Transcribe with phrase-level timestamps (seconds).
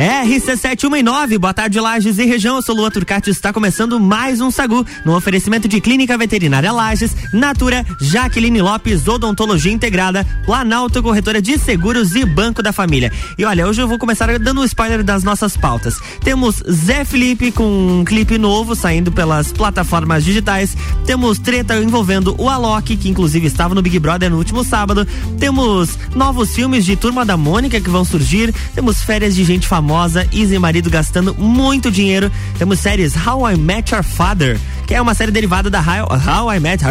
[0.00, 2.56] RC719, boa tarde, Lages e região.
[2.56, 7.14] Eu sou Lua Turcati está começando mais um Sagu no oferecimento de Clínica Veterinária Lages,
[7.34, 13.12] Natura, Jaqueline Lopes, Odontologia Integrada, Planalto Corretora de Seguros e Banco da Família.
[13.36, 15.96] E olha, hoje eu vou começar dando um spoiler das nossas pautas.
[16.24, 20.74] Temos Zé Felipe com um clipe novo saindo pelas plataformas digitais.
[21.04, 25.06] Temos treta envolvendo o Alok, que inclusive estava no Big Brother no último sábado.
[25.38, 28.54] Temos novos filmes de Turma da Mônica que vão surgir.
[28.74, 32.30] Temos férias de gente famosa famosa, e marido gastando muito dinheiro.
[32.56, 36.54] Temos séries How I Met Your Father, que é uma série derivada da How, How
[36.54, 36.84] I Met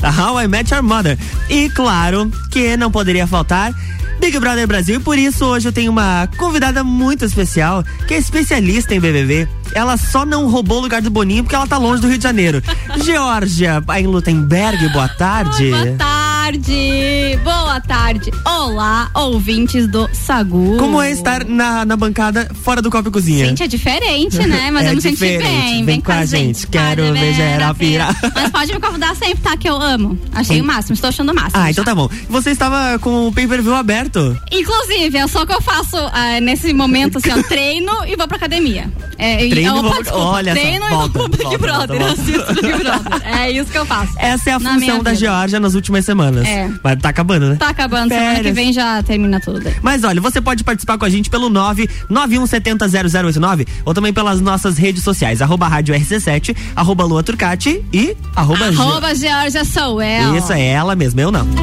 [0.00, 1.16] da How I Met Your Mother.
[1.48, 3.72] E claro que não poderia faltar
[4.18, 4.96] Big Brother Brasil.
[4.96, 9.46] E por isso hoje eu tenho uma convidada muito especial, que é especialista em BBB.
[9.72, 12.24] Ela só não roubou o lugar do Boninho porque ela tá longe do Rio de
[12.24, 12.60] Janeiro.
[13.04, 15.70] Georgia, em Lutemberg, boa tarde.
[15.70, 16.13] Boa tarde
[16.44, 18.30] tarde, boa tarde.
[18.44, 20.76] Olá, ouvintes do Sagu.
[20.76, 23.46] Como é estar na, na bancada fora do copo e cozinha?
[23.46, 24.68] Gente, é diferente, né?
[24.70, 25.38] Mas é eu me senti bem.
[25.38, 26.58] Vem, vem com a gente.
[26.58, 26.66] gente.
[26.66, 28.14] Quero ver geral pirar.
[28.34, 29.56] Mas pode me convidar sempre, tá?
[29.56, 30.18] Que eu amo.
[30.34, 31.62] Achei o máximo, estou achando o máximo.
[31.62, 32.10] Ah, então tá bom.
[32.28, 34.38] Você estava com o pay-per-view aberto?
[34.52, 38.36] Inclusive, é só que eu faço uh, nesse momento, assim, ó, treino e vou pra
[38.36, 38.92] academia.
[39.16, 41.98] É, treino, opa, desculpa, olha treino só, volta, e vou pro Big Brother.
[42.00, 42.52] Volta, volta.
[42.52, 43.38] Big Brother.
[43.40, 44.12] É isso que eu faço.
[44.18, 46.48] Essa é a função da Georgia nas últimas semanas semanas.
[46.48, 46.70] É.
[46.82, 47.56] Mas tá acabando, né?
[47.56, 48.08] Tá acabando.
[48.08, 48.28] Férias.
[48.28, 49.62] Semana que vem já termina tudo.
[49.82, 55.02] Mas olha, você pode participar com a gente pelo 991700089 ou também pelas nossas redes
[55.02, 60.36] sociais, arroba rádio RC7, arroba Lua Turcati e arroba, arroba Georgia sou ela.
[60.36, 61.46] Isso é ela mesmo, eu não.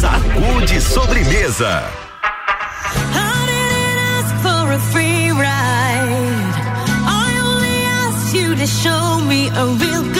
[0.00, 1.84] Saúde sobremesa.
[8.64, 10.13] to show me a real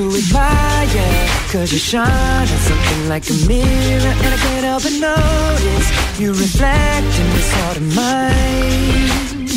[0.00, 1.28] to admire.
[1.52, 5.88] Cause you shine on something like a mirror And I can't help but notice
[6.20, 9.48] You reflect in this heart of mine.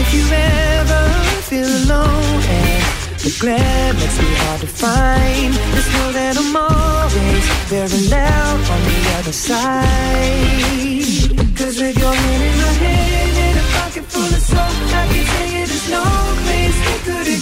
[0.00, 1.02] If you ever
[1.48, 2.82] feel alone and
[3.24, 8.98] the glare makes me hard to find Just know that I'm always parallel on the
[9.18, 10.76] other side.
[11.58, 15.24] Cause with your hand in my hand and a pocket full of soap I can
[15.32, 16.45] tell you no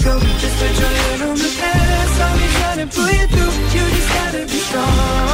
[0.05, 3.55] go Just put your hand on the past I'll be trying to pull you through.
[3.75, 5.34] You just gotta be strong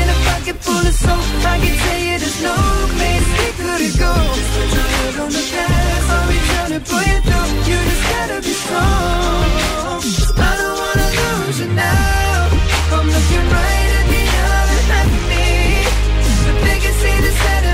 [0.51, 2.55] pocket full of soap I can tell you there's no
[2.97, 4.13] place we couldn't go
[4.53, 8.03] put your head on the past I'll be trying to pull you through You just
[8.11, 10.01] gotta be strong
[10.37, 12.49] I don't wanna lose you now
[12.95, 15.47] I'm looking right at the other half of me
[16.45, 17.70] The vacancy that's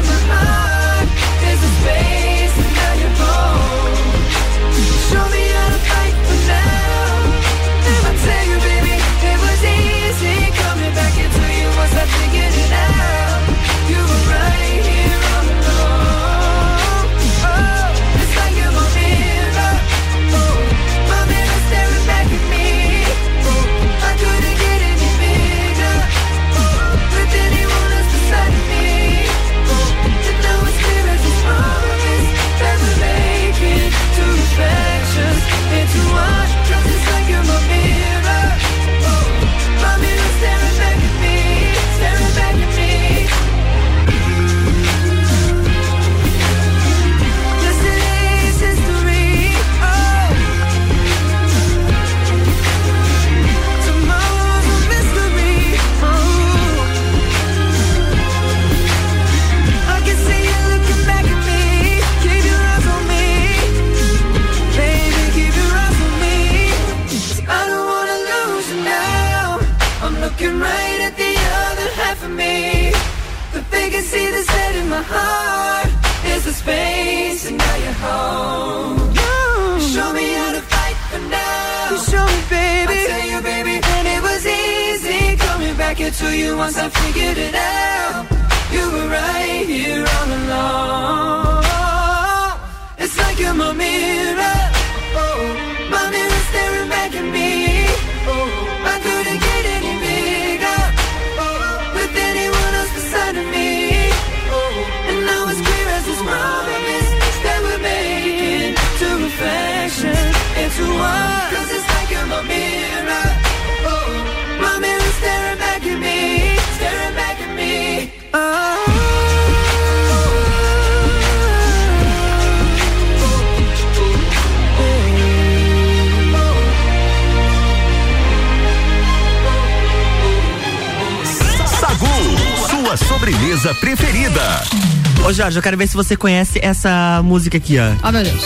[135.38, 138.08] Jorge, eu quero ver se você conhece essa música aqui, ó.
[138.08, 138.42] Oh, meu Deus.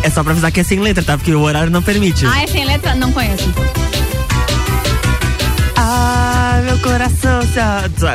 [0.00, 1.18] É só pra avisar que é sem letra, tá?
[1.18, 2.24] Porque o horário não permite.
[2.24, 2.94] Ah, é sem letra?
[2.94, 3.52] Não conheço.
[5.76, 7.40] Ah, meu coração.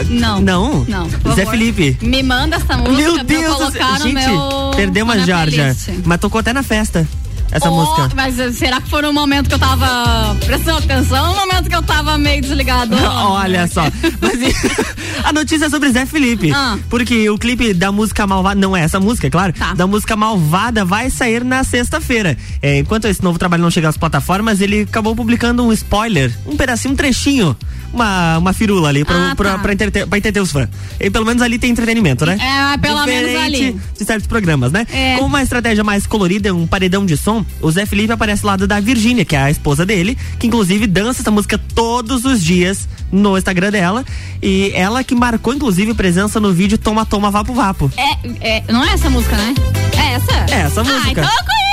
[0.09, 0.39] Não.
[0.39, 0.85] Não?
[0.87, 1.45] Não, Zé.
[1.45, 1.97] Felipe.
[2.01, 4.71] Me manda essa música Meu pra eu Deus colocar Gente, meu.
[4.77, 5.89] perdeu uma playlist.
[6.05, 7.05] Mas tocou até na festa.
[7.51, 8.09] Essa Oh, música.
[8.15, 11.75] Mas será que foi no momento que eu tava prestando atenção ou no momento que
[11.75, 12.95] eu tava meio desligado?
[13.01, 13.83] Olha só.
[14.21, 14.39] Mas
[15.23, 16.51] a notícia é sobre Zé Felipe.
[16.53, 16.77] Ah.
[16.89, 19.73] Porque o clipe da música Malvada, não é essa música, é claro, Tá.
[19.73, 22.37] da música Malvada vai sair na sexta-feira.
[22.61, 26.55] É, enquanto esse novo trabalho não chega às plataformas, ele acabou publicando um spoiler, um
[26.55, 27.57] pedacinho, um trechinho,
[27.93, 29.59] uma, uma firula ali pra, Ah, pra, tá.
[29.59, 30.69] pra entreter, pra entreter os fãs.
[30.99, 32.37] E pelo menos ali tem entretenimento, né?
[32.39, 33.79] É, pelo menos Diferente ali.
[33.97, 34.85] de certos programas, né?
[34.91, 35.17] É.
[35.17, 38.67] Com uma estratégia mais colorida, um paredão de som, o Zé Felipe aparece ao lado
[38.67, 42.87] da Virgínia, que é a esposa dele, que inclusive dança essa música todos os dias
[43.11, 44.05] no Instagram dela.
[44.41, 47.91] E ela que marcou, inclusive, presença no vídeo Toma Toma Vapo Vapo.
[47.97, 49.53] É, é, não é essa música, né?
[49.97, 50.53] É essa?
[50.53, 51.11] É essa Ah, música.
[51.11, 51.68] então eu conheço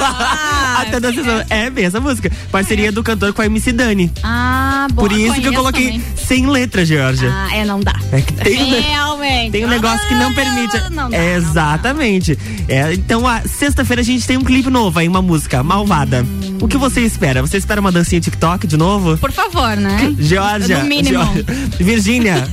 [0.00, 1.44] Ah, Até da sessão.
[1.50, 2.30] É bem essa música.
[2.50, 4.10] Parceria do cantor com a MC Dani.
[4.22, 5.02] Ah, bom.
[5.02, 6.02] Por isso que eu coloquei também.
[6.16, 7.30] sem letra, Georgia.
[7.32, 7.94] Ah, é, não dá.
[8.12, 9.52] É que tem um ne- Realmente.
[9.52, 10.74] Tem um negócio que não permite.
[10.76, 11.16] Não dá, não dá.
[11.24, 12.38] Exatamente.
[12.68, 16.24] É, então, a sexta-feira a gente tem um clipe novo aí, uma música, Malvada.
[16.60, 17.40] O que você espera?
[17.42, 19.16] Você espera uma dancinha TikTok de novo?
[19.18, 20.14] Por favor, né?
[20.18, 20.78] Georgia.
[20.78, 21.24] No mínimo.
[21.24, 21.44] Georgia-
[21.78, 22.48] Virgínia.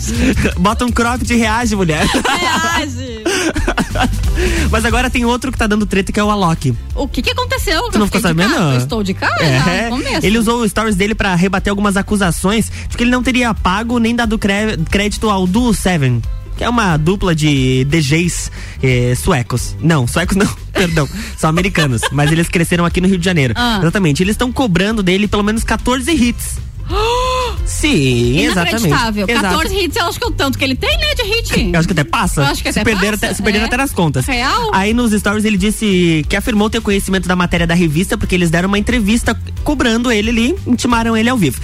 [0.58, 2.04] Bota um cropped e reage, mulher.
[2.06, 3.20] Reage.
[4.70, 6.74] Mas agora tem outro que tá dando treta, que é o Alok.
[6.94, 7.88] O que que aconteceu?
[7.90, 8.54] Tu não ficou sabendo?
[8.54, 10.26] Eu estou de cara É, começo.
[10.26, 13.98] ele usou o stories dele pra rebater algumas acusações de que ele não teria pago
[13.98, 16.20] nem dado cré- crédito ao Duo Seven.
[16.56, 18.50] Que é uma dupla de DJs
[18.82, 19.74] eh, suecos.
[19.80, 21.08] Não, suecos não, perdão.
[21.38, 22.02] São americanos.
[22.12, 23.54] mas eles cresceram aqui no Rio de Janeiro.
[23.56, 23.78] Ah.
[23.80, 24.22] Exatamente.
[24.22, 26.58] Eles estão cobrando dele pelo menos 14 hits.
[27.64, 28.86] Sim, exatamente.
[28.86, 29.26] Inacreditável.
[29.28, 29.48] Exato.
[29.48, 31.70] 14 hits, eu acho que é o tanto que ele tem, né, de hit.
[31.72, 32.40] Eu acho que até passa.
[32.42, 33.68] Eu acho que se até perderam passa, até, se perderam é.
[33.68, 34.26] até nas contas.
[34.26, 34.70] Real?
[34.74, 38.50] Aí nos stories ele disse que afirmou ter conhecimento da matéria da revista porque eles
[38.50, 41.60] deram uma entrevista cobrando ele ali, intimaram ele ao vivo.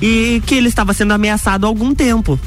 [0.00, 2.38] E que ele estava sendo ameaçado há algum tempo.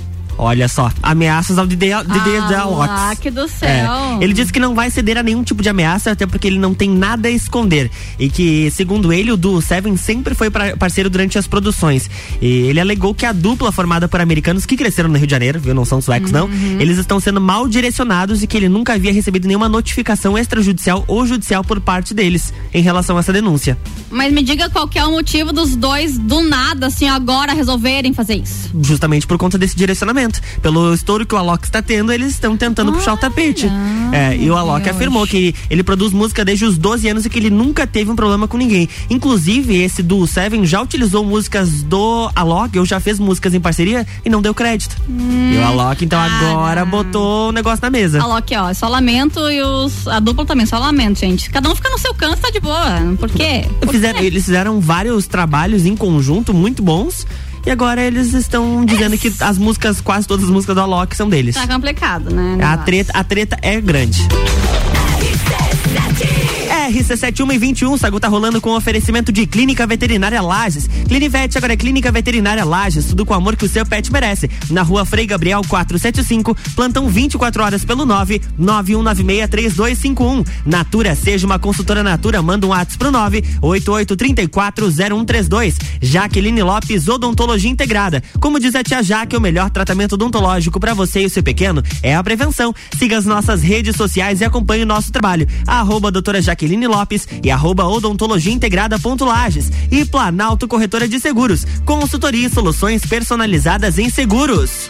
[0.42, 2.66] Olha só, ameaças ao DJ, DJ Ah.
[2.66, 3.68] Laque do céu.
[3.68, 4.24] É.
[4.24, 6.74] Ele disse que não vai ceder a nenhum tipo de ameaça, até porque ele não
[6.74, 7.92] tem nada a esconder.
[8.18, 12.10] E que, segundo ele, o Duo Seven sempre foi parceiro durante as produções.
[12.42, 15.60] E ele alegou que a dupla formada por americanos que cresceram no Rio de Janeiro,
[15.60, 15.74] viu?
[15.76, 16.46] Não são suecos, não.
[16.46, 16.78] Uhum.
[16.80, 21.26] Eles estão sendo mal direcionados e que ele nunca havia recebido nenhuma notificação extrajudicial ou
[21.26, 23.78] judicial por parte deles em relação a essa denúncia.
[24.10, 28.14] Mas me diga qual que é o motivo dos dois, do nada, assim, agora resolverem
[28.14, 28.70] fazer isso.
[28.82, 30.29] Justamente por conta desse direcionamento.
[30.62, 33.68] Pelo estouro que o Alok está tendo, eles estão tentando puxar o tapete.
[34.12, 34.96] É, e o Alok Deus.
[34.96, 38.16] afirmou que ele produz música desde os 12 anos e que ele nunca teve um
[38.16, 38.88] problema com ninguém.
[39.10, 44.06] Inclusive, esse do Seven já utilizou músicas do Alok, ou já fez músicas em parceria
[44.26, 44.96] e não deu crédito.
[45.08, 46.92] e o Alok, então, ah, agora não.
[46.92, 48.20] botou o negócio na mesa.
[48.36, 51.50] Aqui, ó, só lamento e os, a dupla também, só lamento, gente.
[51.50, 52.86] Cada um fica no seu canto, tá de boa.
[53.20, 53.66] Por quê?
[53.82, 54.26] Por Fizeram- quê?
[54.26, 57.26] eles fizeram vários trabalhos em conjunto muito bons.
[57.66, 61.30] E agora eles estão dizendo que as músicas, quase todas as músicas do Alok são
[61.30, 61.56] deles.
[61.56, 62.58] Tá complicado, né?
[62.64, 64.28] A treta, a treta é grande.
[66.90, 70.90] RC71 e 21, Sagu tá rolando com oferecimento de Clínica Veterinária Lages.
[71.08, 74.50] Clinivete agora é Clínica Veterinária Lages, tudo com o amor que o seu pet merece.
[74.72, 80.48] Na rua Frei Gabriel 475, plantão 24 horas pelo 9 91963251.
[80.66, 85.76] Natura, seja uma consultora Natura, manda um WhatsApp pro 9 88340132.
[86.02, 88.24] Jaqueline Lopes, Odontologia Integrada.
[88.40, 92.16] Como diz a tia Jaque, o melhor tratamento odontológico para você e seu pequeno é
[92.16, 92.74] a prevenção.
[92.98, 95.48] Siga as nossas redes sociais e acompanhe o nosso trabalho.
[95.68, 99.72] Arroba doutora Jaqueline Lopes e arroba odontologia integrada ponto Lages.
[99.92, 101.66] E Planalto Corretora de Seguros.
[101.86, 104.90] Consultoria e soluções personalizadas em seguros.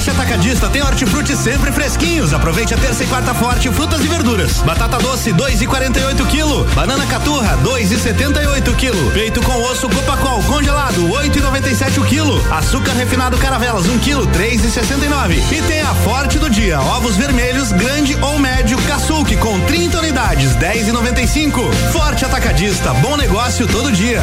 [0.00, 2.32] Forte Atacadista tem hortifruti sempre fresquinhos.
[2.32, 4.62] Aproveite a terça e quarta forte frutas e verduras.
[4.62, 6.74] Batata doce 2,48 kg.
[6.74, 9.12] Banana caturra 2,78 kg.
[9.12, 12.42] Peito com osso Copacol congelado 8,97 o quilo.
[12.50, 15.52] Açúcar refinado Caravelas 1 kg 3,69.
[15.52, 20.56] E tem a forte do dia ovos vermelhos grande ou médio Caçuque com 30 unidades
[20.56, 21.70] 10,95.
[21.92, 24.22] Forte Atacadista bom negócio todo dia.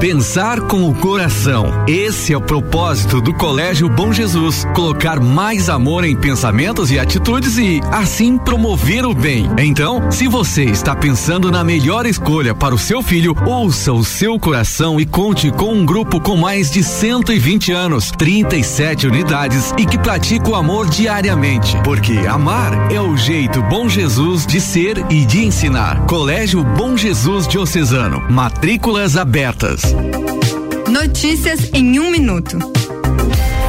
[0.00, 1.66] Pensar com o coração.
[1.88, 4.66] Esse é o propósito do Colégio Bom Jesus.
[4.74, 9.48] Colocar mais amor em pensamentos e atitudes e, assim, promover o bem.
[9.58, 14.38] Então, se você está pensando na melhor escolha para o seu filho, ouça o seu
[14.38, 19.98] coração e conte com um grupo com mais de 120 anos, 37 unidades e que
[19.98, 21.76] pratica o amor diariamente.
[21.82, 26.06] Porque amar é o jeito Bom Jesus de ser e de ensinar.
[26.06, 28.22] Colégio Bom Jesus Diocesano.
[28.30, 29.75] Matrículas abertas.
[30.90, 32.58] Notícias em um minuto.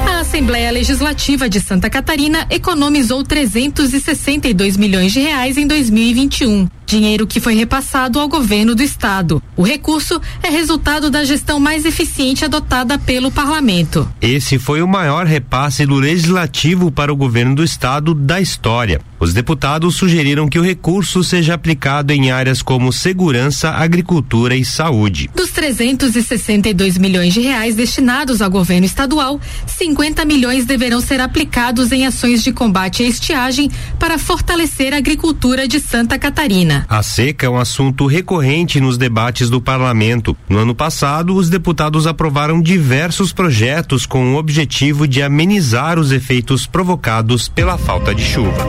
[0.08, 6.68] A Assembleia Legislativa de Santa Catarina economizou 362 milhões de reais em 2021.
[6.88, 9.44] Dinheiro que foi repassado ao governo do estado.
[9.58, 14.10] O recurso é resultado da gestão mais eficiente adotada pelo parlamento.
[14.22, 19.02] Esse foi o maior repasse do legislativo para o governo do estado da história.
[19.20, 25.30] Os deputados sugeriram que o recurso seja aplicado em áreas como segurança, agricultura e saúde.
[25.36, 32.06] Dos 362 milhões de reais destinados ao governo estadual, 50 milhões deverão ser aplicados em
[32.06, 36.76] ações de combate à estiagem para fortalecer a agricultura de Santa Catarina.
[36.87, 40.35] A seca é um assunto recorrente nos debates do parlamento.
[40.50, 46.66] No ano passado, os deputados aprovaram diversos projetos com o objetivo de amenizar os efeitos
[46.66, 48.68] provocados pela falta de chuva.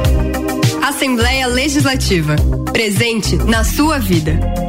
[0.83, 2.37] Assembleia Legislativa.
[2.73, 4.68] Presente na sua vida.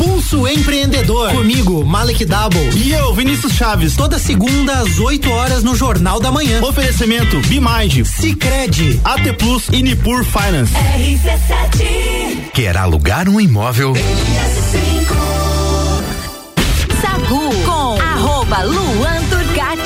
[0.00, 1.30] Pulso Empreendedor.
[1.30, 2.70] Comigo, Malek Double.
[2.74, 3.94] E eu, Vinícius Chaves.
[3.94, 6.62] Toda segunda às 8 horas no Jornal da Manhã.
[6.62, 10.72] Oferecimento Bimage, Cicred, AT Plus e Nipur Finance.
[10.72, 13.92] RC7 Quer alugar um imóvel?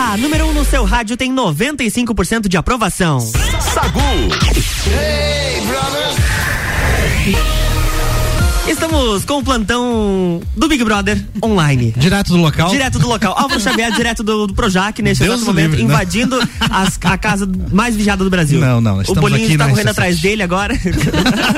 [0.09, 3.19] A número 1 um no seu rádio tem 95% de aprovação.
[3.19, 3.99] Sagu.
[4.87, 5.61] Hey,
[8.69, 11.91] Estamos com o plantão do Big Brother online.
[11.97, 12.69] Direto do local?
[12.69, 13.33] Direto do local.
[13.37, 15.93] Álvaro Xavier, direto do, do Projac, neste Deus exato momento, livre, né?
[15.93, 18.59] invadindo as- a casa mais vigiada do Brasil.
[18.59, 19.91] Não, não, O Bolinho aqui está correndo RC7.
[19.91, 20.75] atrás dele agora.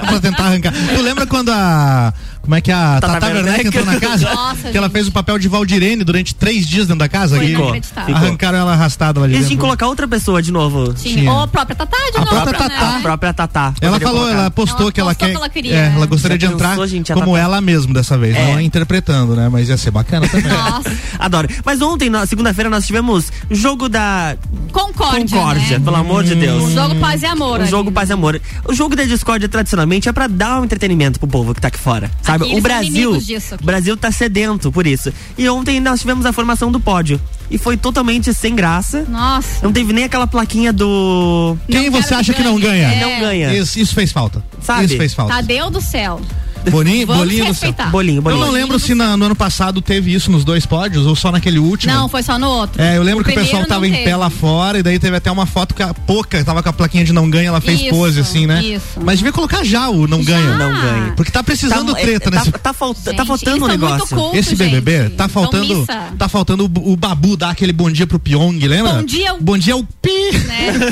[0.07, 0.73] pra tentar arrancar.
[0.73, 2.13] Tu lembra quando a.
[2.41, 3.67] Como é que a Tata Tata, Werneck Werneck.
[3.67, 4.30] entrou na casa?
[4.34, 7.38] Nossa, que ela fez o papel de Valdirene durante três dias dentro da casa?
[7.38, 8.13] Foi e.
[8.13, 10.93] Arrancaram ela arrastada lá de Eles tinham que colocar outra pessoa de novo.
[10.93, 11.32] Tinha.
[11.32, 12.69] Ou a própria Tatá de A novo, própria né?
[12.69, 12.97] Tatá.
[12.97, 13.73] A própria Tatá.
[13.80, 14.38] Ela falou, colocar.
[14.39, 15.30] ela postou Ela que ela quer.
[15.30, 15.93] que ela queria, é, né?
[15.95, 17.39] ela gostaria Já de entrar pensou, gente, como Tatá?
[17.39, 18.54] ela mesma dessa vez, É.
[18.54, 19.47] não interpretando, né?
[19.49, 20.47] Mas ia ser bacana também.
[20.51, 20.91] Nossa.
[21.19, 21.47] Adoro.
[21.63, 24.36] Mas ontem, na segunda-feira, nós tivemos jogo da
[24.71, 25.19] Concórdia.
[25.21, 25.86] Concórdia, né?
[25.86, 26.63] pelo amor de Deus.
[26.63, 27.60] Um jogo paz e amor.
[27.62, 28.41] Um jogo paz e amor.
[28.67, 31.80] O jogo da discórdia, tradicionalmente, é pra dar um entretenimento pro povo que tá aqui
[31.80, 32.10] fora.
[32.31, 32.55] Sabe?
[32.55, 33.17] O Brasil,
[33.59, 35.11] o Brasil tá sedento por isso.
[35.37, 37.19] E ontem nós tivemos a formação do pódio.
[37.49, 39.05] E foi totalmente sem graça.
[39.09, 39.63] Nossa.
[39.63, 41.57] Não teve nem aquela plaquinha do.
[41.69, 42.87] Quem você acha que não ganha?
[42.87, 42.99] É.
[43.01, 43.53] Não ganha.
[43.53, 44.43] Isso, isso fez falta.
[44.61, 44.85] Sabe?
[44.85, 45.33] Isso fez falta.
[45.33, 46.21] Tadeu do céu.
[46.69, 47.74] Boninho, Vamos bolinho do céu.
[47.91, 48.41] Bolinho, bolinho.
[48.41, 51.32] Eu não lembro se na- no ano passado teve isso nos dois pódios ou só
[51.32, 51.93] naquele último.
[51.93, 52.82] Não, foi só no outro.
[52.82, 54.04] É, eu lembro que o pessoal tava em teve.
[54.04, 56.74] pé lá fora e daí teve até uma foto que a Poca tava com a
[56.74, 58.62] plaquinha de não ganha, ela fez Isso, pose assim, né?
[58.63, 59.00] isso.
[59.04, 60.58] Mas devia colocar já o não ganha.
[60.58, 61.13] Não ganha.
[61.15, 64.15] Porque tá precisando Tá- treta é, nesse tá, tá, falta- Gente, tá faltando um negócio.
[64.15, 65.15] cultos, esse BBB gente.
[65.15, 65.86] tá faltando
[66.17, 68.93] tá faltando o, o Babu dar aquele bom dia pro Pyong, lembra?
[68.93, 70.10] Bom dia, o- Bom dia o Pi.
[70.47, 70.71] Né?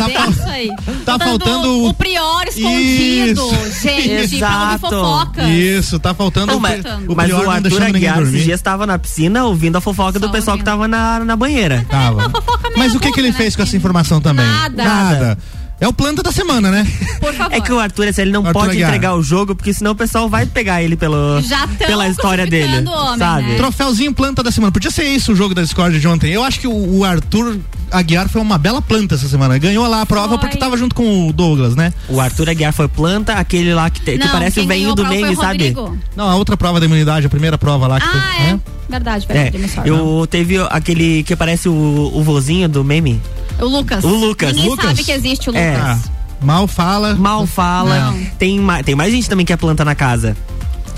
[0.00, 0.70] Tá isso aí.
[1.04, 3.42] tá faltando o prior escondido,
[3.82, 5.09] gente, falando
[5.50, 8.98] Isso, tá faltando Não, o, mas, pri- mas o Arthur Aguiar esses dias estava na
[8.98, 11.84] piscina ouvindo a fofoca do pessoal que tava na, na banheira.
[11.88, 12.30] Tava.
[12.76, 14.46] Mas o que que ele fez com essa informação também?
[14.46, 14.84] Nada.
[14.84, 15.38] Nada.
[15.80, 16.86] É o planta da semana, né?
[17.20, 17.56] Por favor.
[17.56, 18.90] É que o Arthur, assim, ele não Arthur pode Aguiar.
[18.90, 21.40] entregar o jogo, porque senão o pessoal vai pegar ele pelo,
[21.78, 22.86] pela história dele.
[22.86, 23.46] o homem, sabe?
[23.48, 23.54] né?
[23.56, 24.70] Troféuzinho planta da semana.
[24.70, 26.30] Podia ser isso o jogo da Discord de ontem.
[26.32, 27.58] Eu acho que o, o Arthur
[27.90, 29.58] Aguiar foi uma bela planta essa semana.
[29.58, 30.38] Ganhou lá a prova Foi.
[30.38, 31.92] porque tava junto com o Douglas, né?
[32.08, 34.94] O Arthur Aguiar foi planta, aquele lá que, te- que Não, parece quem o veinho
[34.94, 35.74] do meme, foi sabe?
[36.16, 38.52] Não, a outra prova da imunidade, a primeira prova lá que Ah, teve, é.
[38.52, 38.60] né?
[38.88, 39.88] Verdade, É, me sorry.
[39.88, 43.20] eu teve aquele que parece o, o vozinho do meme.
[43.60, 44.02] O Lucas.
[44.04, 44.52] O Lucas.
[44.52, 44.86] Ninguém Lucas.
[44.86, 45.76] sabe que existe o É.
[45.76, 46.10] Lucas.
[46.42, 47.14] Mal fala.
[47.14, 48.00] Mal fala.
[48.12, 48.24] Não.
[48.38, 50.34] Tem, tem mais gente também que é planta na casa.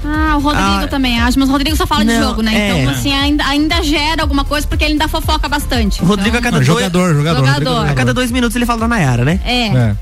[0.04, 2.54] Ah, o Rodrigo Ah, também acho, mas o Rodrigo só fala de não, jogo, né?
[2.54, 2.80] é.
[2.80, 6.02] Então, assim, ainda, ainda gera alguma coisa porque ele ainda fofoca bastante.
[6.02, 7.88] O Rodrigo a então, cada Não, dois, jogador, jogador, Jogador.
[7.88, 9.40] a cada dois minutos ele fala da Nayara, né?
[9.44, 9.66] É.
[9.68, 9.96] É.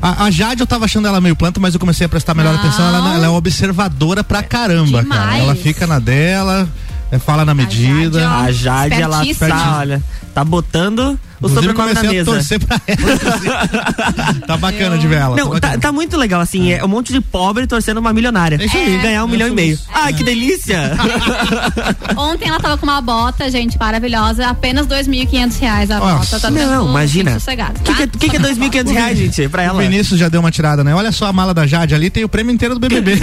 [0.00, 2.52] A, a Jade eu tava achando ela meio planta, mas eu comecei a prestar melhor
[2.54, 2.60] Não.
[2.60, 2.86] atenção.
[2.86, 5.20] Ela, ela é observadora pra caramba, cara.
[5.22, 5.42] Demais.
[5.42, 6.68] Ela fica na dela,
[7.10, 8.20] é, fala na medida.
[8.20, 8.44] Jade, ó.
[8.44, 10.02] A Jade, ela tá, olha,
[10.34, 12.30] tá botando o Inclusive, sobrenome na comecei a mesa.
[12.32, 14.34] torcer pra ela.
[14.46, 15.36] tá bacana de ver ela.
[15.36, 15.78] Não, tá, bacana.
[15.78, 18.58] tá muito legal, assim, é um monte de pobre torcendo uma milionária.
[18.60, 18.98] É isso aí.
[18.98, 19.78] Ganhar um É milhão e meio.
[19.92, 20.92] Ai, que delícia!
[22.16, 26.38] Ontem ela tava com uma bota, gente, maravilhosa, apenas 2.500 reais a Nossa.
[26.38, 26.40] bota.
[26.40, 27.36] Tá Não, imagina.
[27.36, 27.72] O que, tá?
[27.94, 29.82] que, é- que que é 2.500 reais, gente, pra O ela?
[29.82, 30.94] Vinícius já deu uma tirada, né?
[30.94, 33.18] Olha só a mala da Jade ali, tem o prêmio inteiro do BBB.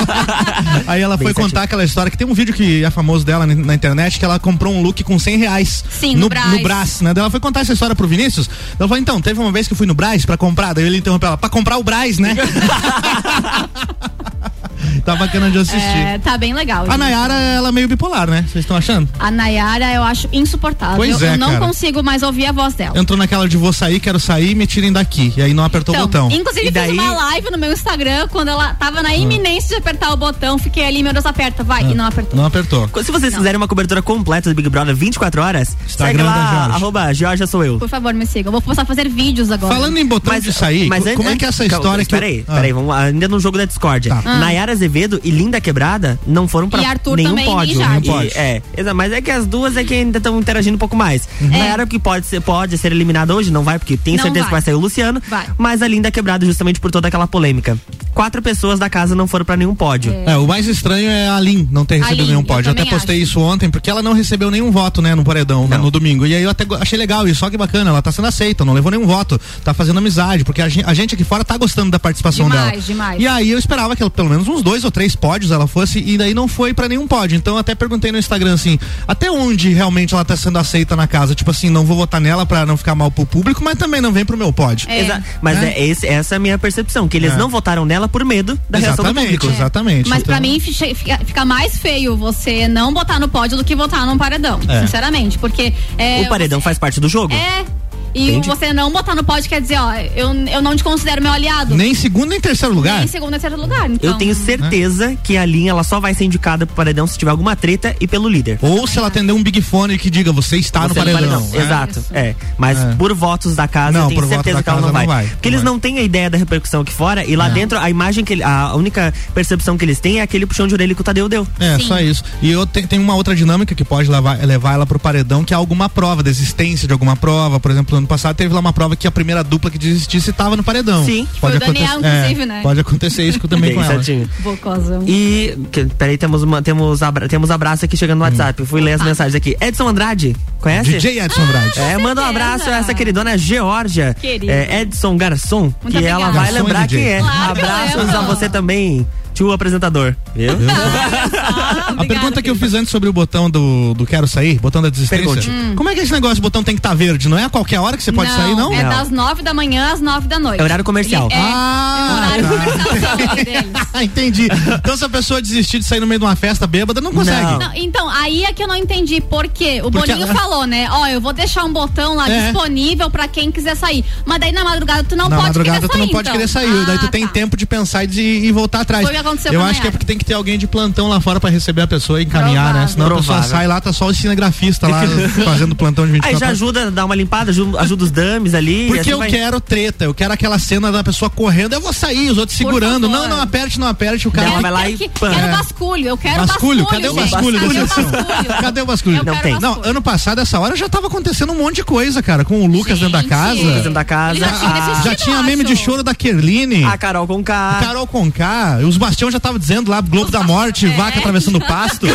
[0.86, 3.46] Aí ela Bem foi contar aquela história que tem um vídeo que é famoso dela
[3.46, 5.84] na- internet que ela comprou um look com 100 reais.
[5.90, 6.52] Sim, no Brás.
[6.52, 7.12] No Brás, né?
[7.14, 8.48] Daí ela foi contar essa história pro Vinícius.
[8.78, 10.72] Ela falou, então, teve uma vez que eu fui no Brás pra comprar.
[10.72, 12.36] Daí ele interrompeu ela, pra comprar o Brás, né?
[15.04, 15.78] tá bacana de assistir.
[15.98, 16.84] É, tá bem legal.
[16.84, 16.98] A gente.
[16.98, 18.42] Nayara, ela é meio bipolar, né?
[18.48, 19.08] Vocês estão achando?
[19.18, 20.96] A Nayara eu acho insuportável.
[20.96, 21.60] Pois eu, é, eu não cara.
[21.66, 22.98] consigo mais ouvir a voz dela.
[22.98, 25.32] Entrou naquela de vou sair, quero sair, me tirem daqui.
[25.36, 26.28] E aí não apertou o botão.
[26.30, 29.74] Inclusive, E daí- fiz uma live no meu Instagram quando ela tava na iminência de
[29.76, 30.58] apertar o botão.
[30.58, 31.82] Fiquei ali, meu Deus, aperta, vai.
[31.90, 32.36] E não apertou.
[32.36, 32.88] Não apertou.
[33.02, 36.54] Se vocês fizerem uma cobertura completa do Big Brother 24 horas, Instagram segue da lá,
[36.64, 36.76] Jorge.
[36.76, 37.78] arroba Georgia sou eu.
[37.78, 38.48] Por favor, me siga.
[38.48, 39.74] Eu vou começar a fazer vídeos agora.
[39.74, 42.10] Falando em botão de sair, an- como é que é essa calma, história que.
[42.10, 42.54] Peraí, Ah.
[42.56, 44.08] peraí, vamos lá, ainda no jogo da Discord.
[44.08, 44.22] Tá.
[44.24, 44.38] Ah.
[44.38, 47.76] Nayara Azevedo e Linda Quebrada não foram pra E Arthur nenhum também, pódio.
[47.76, 48.08] Jade.
[48.08, 48.30] E- pódio.
[48.34, 48.62] é,
[48.94, 51.28] mas é que as duas é que ainda estão interagindo um pouco mais.
[51.40, 51.44] É.
[51.46, 54.48] Nayara que pode ser, pode ser eliminada hoje, não vai, porque tem Não certeza vai.
[54.48, 55.20] que vai sair o Luciano.
[55.28, 55.46] Vai.
[55.58, 57.76] Mas a Linda Quebrada, justamente por toda aquela polêmica.
[58.14, 60.12] Quatro pessoas da casa não foram pra nenhum pódio.
[60.26, 62.68] É, o mais estranho é a Lin não ter recebido Lin, nenhum pódio.
[62.68, 63.24] Eu até postei acho.
[63.24, 65.78] isso ontem, porque ela não recebeu nenhum voto, né, no paredão, no, Não.
[65.84, 66.26] no domingo.
[66.26, 68.72] E aí eu até achei legal isso, só que bacana, ela tá sendo aceita, não
[68.74, 71.90] levou nenhum voto, tá fazendo amizade, porque a gen- a gente, aqui fora tá gostando
[71.90, 72.82] da participação Demais, dela.
[72.82, 73.20] demais.
[73.22, 75.98] E aí eu esperava que ela, pelo menos uns dois ou três pódios ela fosse,
[76.04, 77.36] e daí não foi pra nenhum pódio.
[77.36, 81.06] Então eu até perguntei no Instagram assim, até onde realmente ela tá sendo aceita na
[81.06, 81.34] casa?
[81.34, 84.12] Tipo assim, não vou votar nela pra não ficar mal pro público, mas também não
[84.12, 84.88] vem pro meu pódio.
[84.90, 85.00] É.
[85.00, 85.70] Exa- Mas É.
[85.70, 87.36] é esse- essa é a minha percepção, que eles É.
[87.36, 89.46] não votaram nela por medo da reação do Exatamente, público.
[89.54, 90.08] exatamente.
[90.08, 93.64] Mas pra Então- mim fica, fica- fica mais feio você não botar no pódio do
[93.64, 94.60] que votar num paredão.
[94.68, 94.80] É.
[94.80, 95.38] Sinceramente.
[95.38, 95.72] Porque.
[95.98, 97.32] É, O paredão você- faz parte do jogo?
[97.34, 97.64] É.
[98.14, 98.48] E Entendi.
[98.48, 101.74] você não botar no pódio quer dizer, ó, eu, eu não te considero meu aliado.
[101.74, 102.96] Nem segundo nem terceiro lugar.
[102.96, 103.88] Nem em segundo nem terceiro lugar.
[103.90, 107.16] Então, Eu tenho certeza que a linha ela só vai ser indicada pro paredão se
[107.18, 108.58] tiver alguma treta e pelo líder.
[108.62, 111.40] Ou se ela atender um Big Fone que diga você está no Você paredão.
[111.40, 111.58] né?
[111.62, 111.98] Exato.
[112.00, 112.06] Isso.
[112.12, 112.34] É.
[112.58, 112.94] Mas É.
[112.94, 115.06] por votos da casa, Não, eu tenho certeza da que ela não casa vai.
[115.06, 115.72] não vai, Porque não eles vai.
[115.72, 118.42] não têm a ideia da repercussão aqui fora e lá dentro a imagem que ele-
[118.42, 121.46] a única percepção que eles têm é aquele puxão de orelha que o Tadeu deu.
[121.58, 121.84] É, Sim.
[121.86, 122.24] só isso.
[122.42, 125.52] E eu te- tem uma outra dinâmica que pode levar, levar ela pro paredão, que
[125.54, 127.60] é alguma prova, da existência de alguma prova.
[127.60, 130.30] Por exemplo, no ano passado teve lá uma prova que a primeira dupla que desistisse
[130.30, 131.04] estava no paredão.
[131.04, 131.26] Sim.
[131.40, 132.60] Foi o Daniel, acontecer- inclusive, é, né?
[132.62, 134.02] Pode acontecer isso também Bem com ela.
[134.40, 135.04] Bocosão.
[135.06, 135.56] E.
[135.70, 138.64] Que, peraí, temos, uma, temos, abra, temos abraço aqui chegando no WhatsApp.
[138.66, 139.56] Fui ler as mensagens aqui.
[139.60, 140.90] Edson Andrade, conhece?
[140.90, 141.78] DJ Edson Andrade.
[141.80, 144.14] É, manda um abraço a essa queridona Georgia.
[144.20, 144.52] Querida.
[144.52, 146.32] É, Edson Garçom, que Muito ela obrigada.
[146.32, 147.02] vai Garçom lembrar DJ.
[147.04, 147.18] quem é.
[147.20, 149.06] Claro que Abraços a você também.
[149.34, 150.14] Tio apresentador.
[150.34, 150.52] Viu?
[151.96, 154.88] A pergunta que eu fiz antes sobre o botão do, do quero sair, botão da
[154.88, 155.24] desistência.
[155.26, 155.50] Pergunte.
[155.50, 155.74] Hum.
[155.76, 157.28] Como é que esse negócio de botão tem que estar verde?
[157.28, 158.72] Não é a qualquer hora que você pode sair, não?
[158.72, 160.60] É das nove da manhã às nove da noite.
[160.60, 161.28] É horário comercial.
[161.30, 162.84] É, Ah, é horário tá.
[162.84, 163.70] comercial deles.
[163.94, 164.48] Ah, entendi.
[164.78, 167.58] Então se a pessoa desistir de sair no meio de uma festa bêbada, não consegue.
[167.58, 169.80] Não, então, aí é que eu não entendi por quê.
[169.84, 170.88] O Porque Boninho ela- falou, né?
[170.90, 172.44] Ó, eu vou deixar um botão lá É.
[172.44, 174.04] disponível pra quem quiser sair.
[174.24, 176.00] Mas daí na madrugada tu não Na pode madrugada querer tu sair.
[176.00, 176.32] não pode então.
[176.32, 179.04] querer sair, daí tu Ah, tem tempo de pensar e, de, e voltar atrás.
[179.06, 181.08] Foi o aconteceu Eu com acho que é porque tem que ter alguém de plantão
[181.08, 182.86] lá fora pra receber a pessoa e encaminhar, né?
[182.86, 182.88] Provável.
[182.88, 183.50] Senão a pessoa Provável.
[183.50, 185.02] sai lá, tá só o cinegrafista lá
[185.44, 188.54] fazendo plantão de 24 Aí já ajuda a dar uma limpada, ajuda, ajuda os dummies
[188.54, 188.86] ali.
[188.86, 191.92] Porque assim eu vai- quero treta, eu quero aquela cena da pessoa correndo, eu vou
[191.92, 193.08] sair, os outros Por segurando.
[193.10, 193.28] favor.
[193.28, 194.48] Não, não aperte, não aperte, o cara.
[194.48, 195.30] Ela vai lá e que- pã.
[195.30, 196.86] quero basculho, eu quero Basculho, basculho.
[197.02, 198.60] cadê o basculho Cadê o basculho?
[198.60, 199.24] Cadê o basculho?
[199.24, 199.58] Não tem.
[199.60, 202.66] Não, ano passado, essa hora já tava acontecendo um monte de coisa, cara, com o
[202.66, 203.54] Lucas dentro da casa.
[203.60, 204.36] Lucas dentro da casa.
[204.36, 206.84] Ele já tinha a- desistido, Já tinha eu meme de choro da Kerline.
[206.84, 207.78] A Carol com K.
[207.80, 210.90] Carol Conká, os Bastião já tava dizendo lá, Globo da Morte, É.
[210.90, 212.06] vaca atravessando o pasto.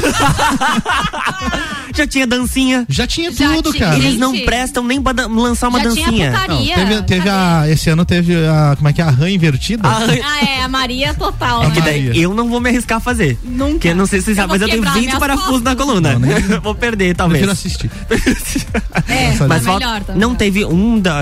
[1.94, 2.86] Já tinha dancinha.
[2.90, 3.86] Já tinha Já tudo, tinha.
[3.86, 3.98] cara.
[3.98, 6.32] Eles não prestam nem pra lançar uma Já tinha dancinha.
[6.32, 6.76] putaria.
[6.76, 9.88] Teve, teve a, esse ano teve a, como é que é, a rã invertida?
[9.88, 11.74] Ah, Ah, é, a Maria total, É né?
[11.76, 13.38] que daí eu não vou me arriscar a fazer.
[13.44, 13.72] Nunca.
[13.74, 15.62] Porque eu não sei se vocês Eu sabem, mas eu tenho quebrar 20 minhas parafusos
[15.62, 16.14] na coluna.
[16.14, 17.40] Não, nem- vou perder, talvez.
[17.46, 17.92] Prefiro assistir.
[19.08, 20.22] É, Mas tá Mas falta- melhor também.
[20.22, 21.22] não teve um da,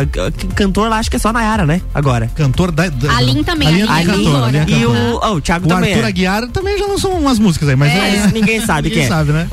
[0.56, 1.82] cantor lá, acho que é só a Nayara, né?
[1.94, 2.32] Agora.
[2.36, 2.90] Cantor da.
[2.90, 5.92] da A também, A a a Lin é E o, oh, o Thiago O também
[5.94, 6.08] Arthur é.
[6.08, 8.16] Aguiar também já lançou umas músicas aí, mas É.
[8.16, 9.08] é- ninguém sabe ninguém quem é.
[9.08, 9.48] sabe, né?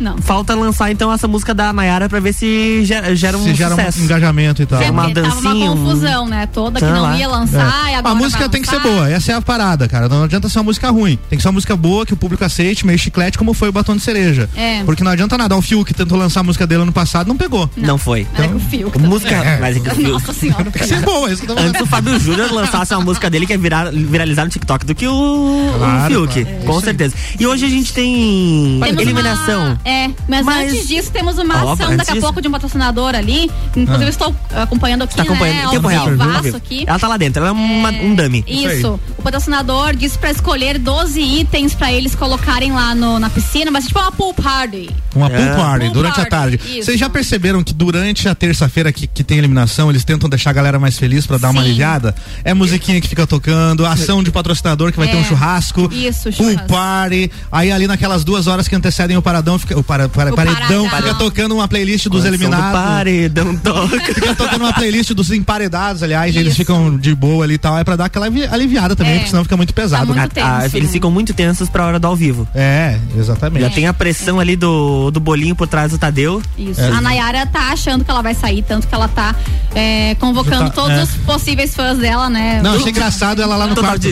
[0.00, 0.18] Não.
[0.18, 3.70] Falta lançar então essa música da Nayara pra ver se gera, gera um Se gera
[3.76, 4.00] sucesso.
[4.00, 4.82] um engajamento e tal.
[4.82, 6.46] É, uma porque tava dancinha, uma um- confusão, né?
[6.46, 7.16] Toda que não lá.
[7.16, 7.96] ia lançar e É.
[7.96, 8.88] agora A música vai tem que ser lançar.
[8.90, 10.08] boa, essa é a parada, cara.
[10.08, 11.16] Não adianta ser uma música ruim.
[11.30, 13.72] Tem que ser uma música boa, que o público aceite, meio chiclete, como foi o
[13.72, 14.50] Batom de Cereja.
[14.56, 14.82] É.
[14.84, 15.56] Porque não adianta nada.
[15.56, 17.70] O Fiuk tentou lançar a música dele ano passado, não pegou.
[17.76, 18.26] Não foi.
[18.36, 19.34] É que o Fiuk Música.
[19.34, 19.58] É.
[19.60, 20.64] Mas é que o Fiuk- Nossa senhora.
[20.64, 21.70] Tem que ser boa, isso que eu tô falando.
[21.70, 24.94] Antes o Fábio Júnior lançasse uma música dele que é virar, viralizar no TikTok do
[24.94, 26.44] que o, o Claro, Fiuk.
[26.44, 26.48] claro.
[26.48, 26.84] É Com isso aí.
[26.84, 27.14] certeza.
[27.38, 29.64] E hoje a gente tem Temos eliminação.
[29.66, 32.40] uma- é, mas, Mas- antes disso temos uma Ó, ação antes daqui a disso- pouco
[32.40, 33.50] de um patrocinador ali.
[33.76, 35.64] Inclusive estou acompanhando aqui, Tá acompanhando né?
[35.64, 36.08] em tempo real.
[36.56, 36.84] aqui.
[36.86, 38.44] Ela tá lá dentro, ela é uma- um dummy.
[38.46, 39.00] Isso.
[39.18, 43.86] O patrocinador disse pra escolher 12 itens pra eles colocarem lá no, na piscina, mas
[43.86, 44.90] tipo uma pool party.
[45.14, 45.54] Uma pool É.
[45.56, 46.60] party, Pool durante a party, tarde.
[46.78, 46.84] isso.
[46.86, 50.52] Vocês já perceberam que durante a terça-feira que, que tem eliminação, eles tentam deixar a
[50.52, 51.68] galera mais feliz pra dar uma Sim.
[51.68, 52.14] aliviada?
[52.44, 55.10] É musiquinha que fica tocando, ação de patrocinador que vai É.
[55.12, 55.43] ter um churrasco.
[55.92, 56.66] Isso, Pool churrasco.
[56.68, 57.30] party.
[57.52, 60.88] Aí ali naquelas duas horas que antecedem o paradão, fica, o, para, para- O paredão,
[60.88, 61.02] paradão.
[61.02, 62.72] fica tocando uma playlist dos Som do eliminados.
[62.72, 64.14] paredão toca.
[64.14, 66.56] Fica tocando uma playlist dos emparedados, aliás, eles Isso.
[66.56, 67.78] ficam de boa ali e tal.
[67.78, 69.16] É pra dar aquela alivi- aliviada também, É.
[69.16, 70.06] porque senão fica muito pesado.
[70.08, 70.20] Tá né?
[70.20, 70.92] muito Ah, tenso, eles né?
[70.92, 72.46] ficam muito tensos pra hora do ao vivo.
[72.54, 73.62] É, exatamente.
[73.62, 76.42] Já tem a pressão ali do, do bolinho por trás do Tadeu.
[76.58, 76.80] Isso.
[76.80, 76.88] É.
[76.90, 79.34] A Nayara tá achando que ela vai sair, tanto que ela tá
[79.74, 81.02] é, convocando tá- todos é.
[81.02, 82.60] os possíveis fãs dela, né?
[82.62, 84.06] Não, achei engraçado ela lá no quarto.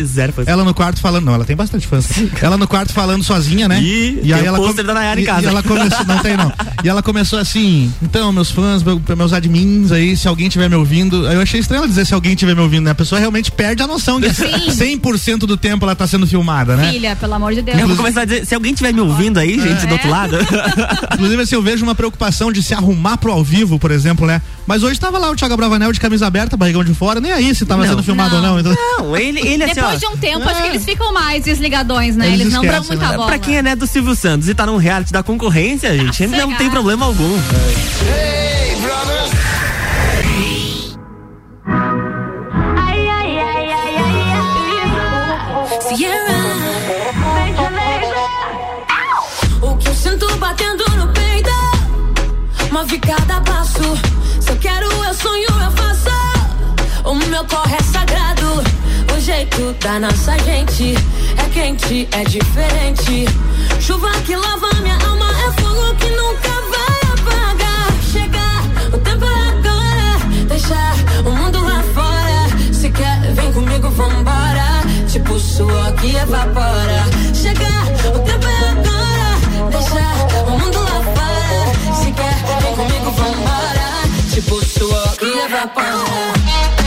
[0.47, 2.07] Ela no quarto falando, não, ela tem bastante fãs.
[2.43, 3.81] ela no quarto falando sozinha, né?
[3.83, 5.43] E aí tem o ela pôster da Nayara em e- casa.
[5.43, 6.53] E ela começou, não tem não.
[6.85, 10.75] E ela começou assim, então, meus fãs, meu- meus admins aí, se alguém tiver me
[10.77, 12.91] ouvindo, eu achei estranho ela dizer se alguém tiver me ouvindo, né?
[12.91, 14.45] A pessoa realmente perde a noção que Sim.
[15.01, 16.91] 100% do tempo ela tá sendo filmada, né?
[16.93, 17.79] Filha, pelo amor de Deus.
[17.79, 20.11] Eu vou começar a dizer, se alguém estiver me ouvindo aí, gente, do outro É.
[20.11, 20.37] lado.
[21.15, 24.43] Inclusive, assim, eu vejo uma preocupação de se arrumar pro ao vivo, por exemplo, né?
[24.67, 27.55] Mas hoje tava lá o Thiago Bravanel de camisa aberta, barrigão de fora, nem aí
[27.55, 27.91] se tava Não.
[27.91, 28.57] sendo filmado Não.
[28.57, 28.73] ou não.
[28.73, 28.75] Então...
[28.99, 30.63] Não, ele, ele assim, Depois ó, de um tempo, acho É.
[30.63, 32.27] que eles ficam mais desligadões, né?
[32.29, 33.17] Eles Eles, não dão muita né?
[33.17, 33.27] bola.
[33.27, 36.37] Pra quem é neto do Silvio Santos e tá num reality da concorrência, gente, ele
[36.37, 37.39] não tem problema algum.
[49.61, 51.51] O que eu sinto batendo no peito
[52.73, 53.83] Move cada passo
[54.41, 56.09] Se eu quero, eu sonho, eu faço
[57.05, 58.82] O meu corre é sagrado
[59.23, 60.95] jeito da nossa gente.
[61.39, 63.25] É quente, é diferente.
[63.81, 67.93] Chuva que lava minha alma É fogo que nunca vai apagar.
[68.13, 72.73] Chegar, o tempo é agora Deixar o mundo lá fora.
[72.73, 74.83] Se quer, vem comigo, vambora.
[75.09, 77.05] Tipo suor que evapora.
[77.33, 81.95] Chegar, o tempo é agora Deixar o mundo lá fora.
[81.95, 84.33] Se quer, vem comigo, vambora.
[84.33, 86.82] Tipo suor que evapora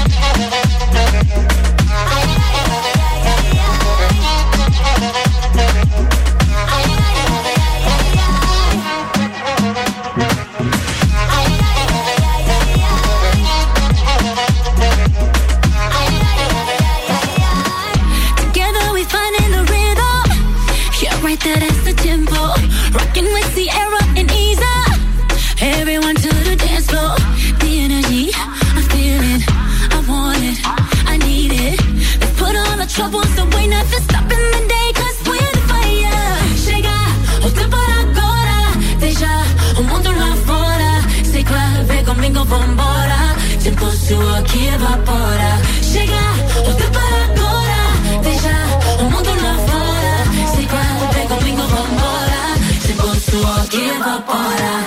[45.06, 45.62] evapora.
[45.82, 46.24] Chega,
[46.68, 48.22] o tempo agora.
[48.24, 48.56] Deixa
[49.00, 50.48] o mundo lá fora.
[50.56, 52.58] Se quando vem comigo, vambora.
[52.82, 54.85] Se for suor que evapora.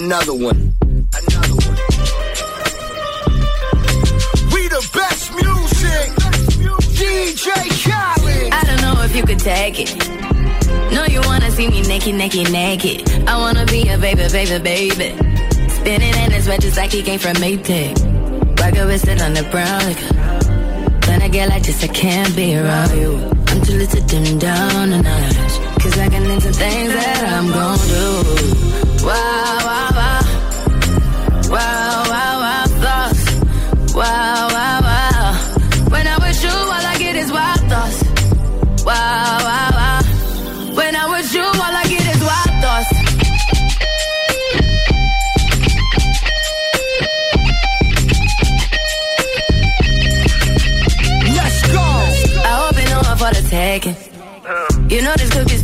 [0.00, 0.74] Another one.
[0.82, 1.76] Another one.
[4.52, 6.08] We the best music.
[6.94, 7.48] DJ
[7.82, 8.52] Khaled.
[8.52, 9.90] I don't know if you could take it.
[10.92, 13.28] No, you wanna see me naked, naked, naked.
[13.28, 15.16] I wanna be a baby, baby, baby.
[15.68, 17.96] Spinning in his red just like he came from Maytag.
[18.60, 19.80] Rocket with it on the brown.
[19.84, 23.16] Like, when I get like this, I can't be around you.
[23.48, 25.47] I'm too little to dim down a notch.
[25.80, 28.67] Cause I can into things that I'm gonna do.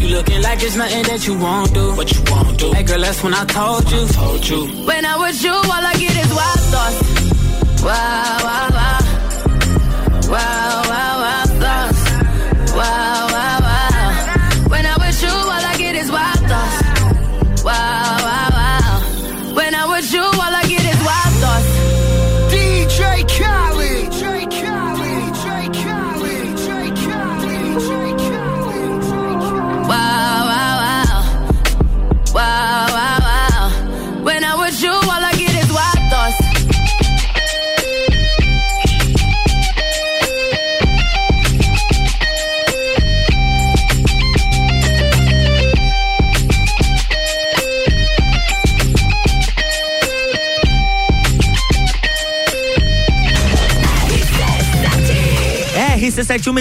[0.00, 1.94] You looking like it's nothing that you won't do.
[1.94, 2.72] What you won't do.
[2.72, 4.06] Hey girl, that's when I told you.
[4.08, 4.66] told you.
[4.86, 7.82] When I was you, all I get is wild thoughts.
[7.82, 8.98] Wow, wow, wow.
[10.30, 10.81] Wow, wow, wow,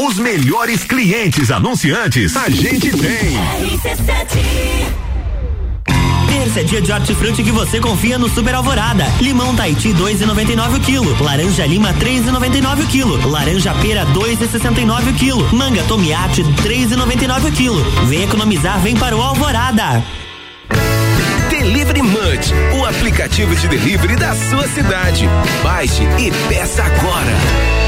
[0.00, 3.36] Os melhores clientes anunciantes a gente tem.
[6.28, 9.04] Terça é dia de hortifruti que você confia no Super Alvorada.
[9.20, 11.20] Limão Tahiti 2,99 o quilo.
[11.22, 13.28] Laranja Lima 3,99 o quilo.
[13.28, 15.52] Laranja Pera 2,69 o quilo.
[15.52, 17.84] Manga Tomiate 3,99 o quilo.
[18.06, 20.04] Vem economizar, vem para o Alvorada.
[21.50, 25.28] Delivery Munch, o aplicativo de delivery da sua cidade.
[25.64, 27.87] Baixe e peça agora.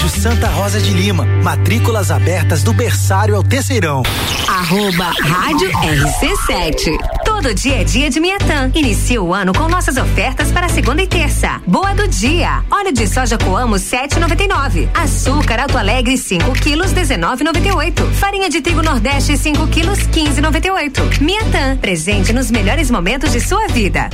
[0.00, 4.02] Colégio Santa Rosa de Lima, matrículas abertas do berçário ao terceirão.
[4.48, 6.96] Arroba Rádio RC7.
[7.22, 8.70] Todo dia é dia de Miatã.
[8.74, 11.60] Inicia o ano com nossas ofertas para segunda e terça.
[11.66, 12.64] Boa do dia.
[12.70, 14.88] Óleo de soja Coamo 7,99.
[14.94, 18.10] Açúcar Alto Alegre 5 quilos 19,98.
[18.12, 21.20] Farinha de trigo Nordeste 5 quilos 15,98.
[21.20, 21.76] Miatã.
[21.76, 24.08] Presente nos melhores momentos de sua vida.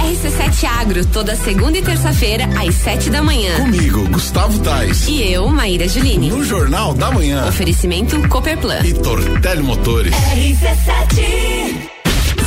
[0.00, 3.56] RC7 Agro, toda segunda e terça-feira, às sete da manhã.
[3.56, 5.06] Comigo, Gustavo Tais.
[5.06, 6.30] E eu, Maíra Juline.
[6.30, 7.46] No Jornal da Manhã.
[7.48, 8.80] Oferecimento Cooperplan.
[8.84, 10.14] E Tortelli Motores.
[10.14, 11.90] RC7.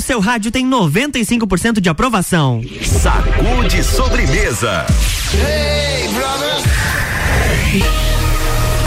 [0.00, 2.62] seu rádio tem 95% de aprovação.
[2.82, 4.86] Sacude sobremesa.
[5.34, 6.50] Hey, brother.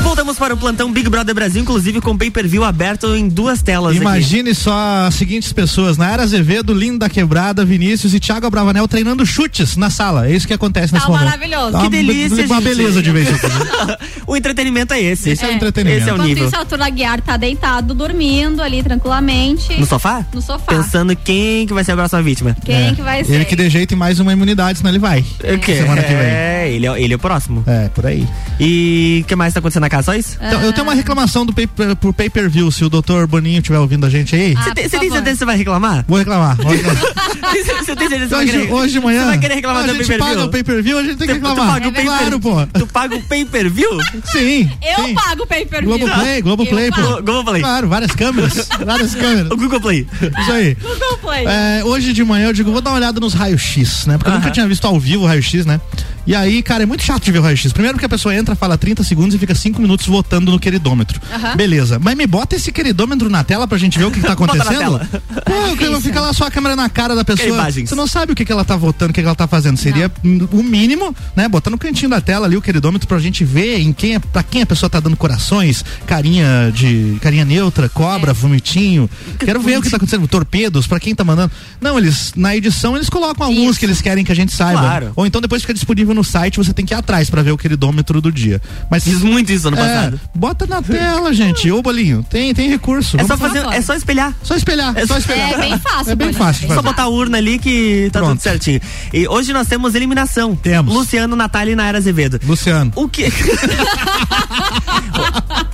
[0.04, 3.94] Voltamos para o plantão Big Brother Brasil, inclusive com pay-per-view aberto em duas telas.
[3.94, 4.02] aqui.
[4.02, 9.26] Imagine só as seguintes pessoas: Nayara Azevedo, Lindo da Quebrada, Vinícius e Thiago Abravanel treinando
[9.26, 10.28] chutes na sala.
[10.28, 11.26] É isso que acontece nesse Tá momento.
[11.26, 11.72] maravilhoso.
[11.72, 12.64] Tá Que uma delícia, Uma gente.
[12.64, 14.04] beleza de ver isso aqui.
[14.28, 15.32] o entretenimento é esse.
[15.32, 16.02] Esse é o entretenimento.
[16.02, 16.48] Esse é o Enquanto nível.
[16.48, 19.80] isso, Arthur Aguiar tá deitado, dormindo ali tranquilamente.
[19.80, 20.24] No sofá?
[20.34, 20.66] No sofá.
[20.76, 22.56] Pensando quem que vai ser a próxima vítima.
[22.64, 23.34] Quem que vai ser?
[23.34, 25.22] Ele que dê jeito em mais uma imunidade, senão ele vai.
[25.22, 25.78] O quê?
[25.78, 26.18] Semana que vem.
[26.28, 27.64] É, ele é, ele é o próximo.
[27.66, 28.28] É, por aí.
[28.60, 30.06] E o que mais tá acontecendo na casa?
[30.12, 30.38] Só isso?
[30.42, 31.68] Então, eu tenho uma reclamação do pay,
[32.00, 34.54] por pay per view, se o doutor Boninho estiver ouvindo a gente aí.
[34.56, 36.06] Você tem, você tem certeza que você vai reclamar?
[36.08, 36.56] Vou reclamar.
[36.58, 37.04] Vou reclamar.
[37.54, 39.20] Você tem certeza que você vai hoje, querer hoje de manhã.
[39.22, 40.28] Você vai querer reclamar a do gente pay-per-view?
[40.36, 41.74] paga o pay per view, a gente tem que Tu- tu reclamar.
[41.74, 42.66] paga o pay-per- claro, pô.
[42.68, 43.90] Tu paga o pay-per-view?
[44.32, 44.72] Sim.
[44.82, 45.14] Eu sim.
[45.14, 45.98] pago o pay-per-view.
[45.98, 47.02] Globoplay, Globoplay, Eu pô.
[47.02, 47.22] pago.
[47.24, 47.62] Globoplay.
[47.62, 48.68] Claro, várias câmeras.
[48.84, 49.52] várias câmeras.
[49.52, 50.08] O Google Play.
[50.40, 50.76] Isso aí.
[50.82, 51.46] Globoplay.
[51.46, 54.18] É, hoje de manhã eu digo, vou dar uma olhada nos raios-x, né?
[54.18, 55.80] Porque eu nunca tinha visto ao vivo o raio-x, né?
[56.26, 57.72] E aí, cara, é muito chato de ver o raio-x.
[57.74, 61.20] Primeiro porque a pessoa entra, fala 30 segundos e fica 5 minutos votando no queridômetro.
[61.56, 62.00] Beleza.
[62.00, 65.00] Mas me bota esse queridômetro na tela pra gente ver o que, que tá acontecendo.
[65.46, 66.02] Pô, difícil.
[66.02, 67.72] fica lá só a câmera na cara da pessoa.
[67.72, 69.78] Você não sabe o que, que ela tá votando, o que, que ela tá fazendo.
[69.78, 71.48] Seria hum, o mínimo, né?
[71.48, 74.42] Botar no cantinho da tela ali o queridômetro pra gente ver em quem é, pra
[74.44, 77.18] quem a pessoa tá dando corações, carinha de.
[77.22, 78.34] carinha neutra, cobra, É.
[78.34, 79.10] vomitinho.
[79.40, 80.28] Quero ver o que tá acontecendo.
[80.28, 81.52] Torpedos, pra quem tá mandando.
[81.82, 83.80] Não, eles, na edição, eles colocam alguns Isso.
[83.80, 84.80] que eles querem que a gente saiba.
[84.80, 85.12] Claro.
[85.16, 87.58] Ou então depois fica disponível no site, você tem que ir atrás pra ver o
[87.58, 88.62] queridômetro do dia.
[88.90, 90.22] Mas Fiz muito isso ano é, passado.
[90.36, 91.70] bota na tela, gente.
[91.72, 93.18] Ô, bolinho, tem, tem recurso.
[93.20, 94.34] É só fazer, é só espelhar.
[94.44, 95.54] só espelhar, É só só- espelhar.
[95.54, 96.62] É bem fácil, É bem fácil.
[96.68, 96.82] Só fazer.
[96.88, 98.34] botar a urna ali que tá Pronto.
[98.34, 98.80] tudo certinho.
[99.14, 100.56] E hoje nós temos eliminação.
[100.56, 100.94] Temos.
[100.94, 102.40] Luciano, Natália e Naira Azevedo.
[102.46, 102.92] Luciano.
[102.96, 103.26] O que?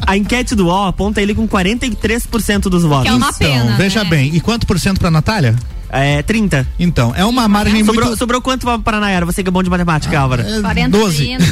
[0.05, 3.03] a enquete do UOL aponta ele com 43% dos votos.
[3.03, 3.75] Que é uma Então, pena.
[3.77, 4.09] veja né?
[4.09, 5.55] bem, e quanto por cento pra Natália?
[5.91, 6.67] É, 30.
[6.79, 8.19] Então, é uma margem Sobrou, muito.
[8.19, 9.25] sobrou quanto pra Nayara?
[9.25, 10.43] Você que é bom de matemática, Álvaro.
[10.43, 11.17] É, 40, 12.
[11.25, 11.45] 30.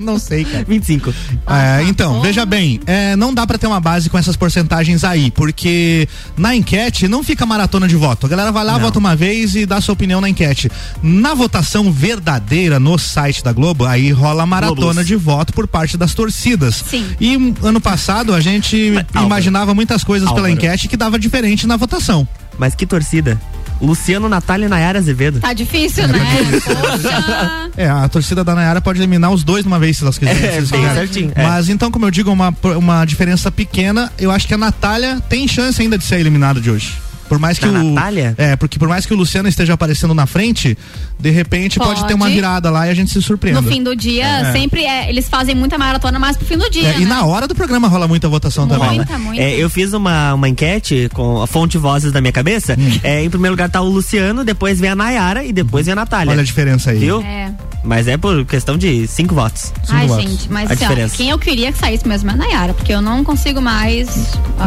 [0.00, 0.64] Não sei, cara.
[0.66, 1.12] 25.
[1.46, 5.30] É, então, veja bem, é, não dá pra ter uma base com essas porcentagens aí,
[5.30, 8.26] porque na enquete não fica maratona de voto.
[8.26, 8.80] A galera vai lá, Não.
[8.80, 10.70] vota uma vez e dá sua opinião na enquete.
[11.02, 15.06] Na votação verdadeira no site da Globo, aí rola a maratona Globos.
[15.06, 16.84] de voto por parte das torcidas.
[16.88, 17.04] Sim.
[17.20, 19.26] E ano passado a gente Álvaro.
[19.26, 20.54] imaginava muitas coisas pela Álvaro.
[20.54, 22.26] enquete que dava diferente na votação.
[22.58, 23.40] Mas que torcida.
[23.80, 25.40] Luciano, Natália e Nayara Azevedo.
[25.40, 26.18] Tá difícil, né?
[26.64, 27.70] Poxa.
[27.76, 30.42] É, a torcida da Nayara pode eliminar os dois de uma vez se elas quiserem.
[30.42, 31.42] É, bem certinho, é.
[31.42, 35.46] Mas então, como eu digo, uma, uma diferença pequena, eu acho que a Natália tem
[35.46, 37.05] chance ainda de ser eliminada de hoje.
[37.28, 37.84] Por mais que Da o.
[37.94, 38.34] Natália?
[38.38, 40.76] É, porque por mais que o Luciano esteja aparecendo na frente,
[41.18, 42.34] de repente pode, ter uma Pode.
[42.34, 43.60] virada lá e a gente se surpreenda.
[43.60, 44.52] No fim do dia, É.
[44.52, 46.88] sempre é, eles fazem muita maratona mais pro fim do dia.
[46.90, 47.06] É, e né?
[47.06, 48.88] na hora do programa rola muita votação também.
[48.90, 48.94] né?
[48.96, 49.42] Muita, muita.
[49.42, 52.76] É, eu fiz uma, uma enquete com a fonte vozes da minha cabeça.
[52.78, 52.98] Hum.
[53.02, 55.96] É, em primeiro lugar tá o Luciano, depois vem a Nayara e depois vem a
[55.96, 56.30] Natália.
[56.32, 56.98] Olha a diferença aí.
[56.98, 57.20] Viu?
[57.22, 57.50] É.
[57.84, 59.72] Mas é por questão de cinco votos.
[59.88, 60.24] Ai, votos.
[60.28, 62.92] gente, mas A assim, ó, quem eu queria que saísse mesmo é a Nayara, porque
[62.92, 64.08] eu não consigo mais.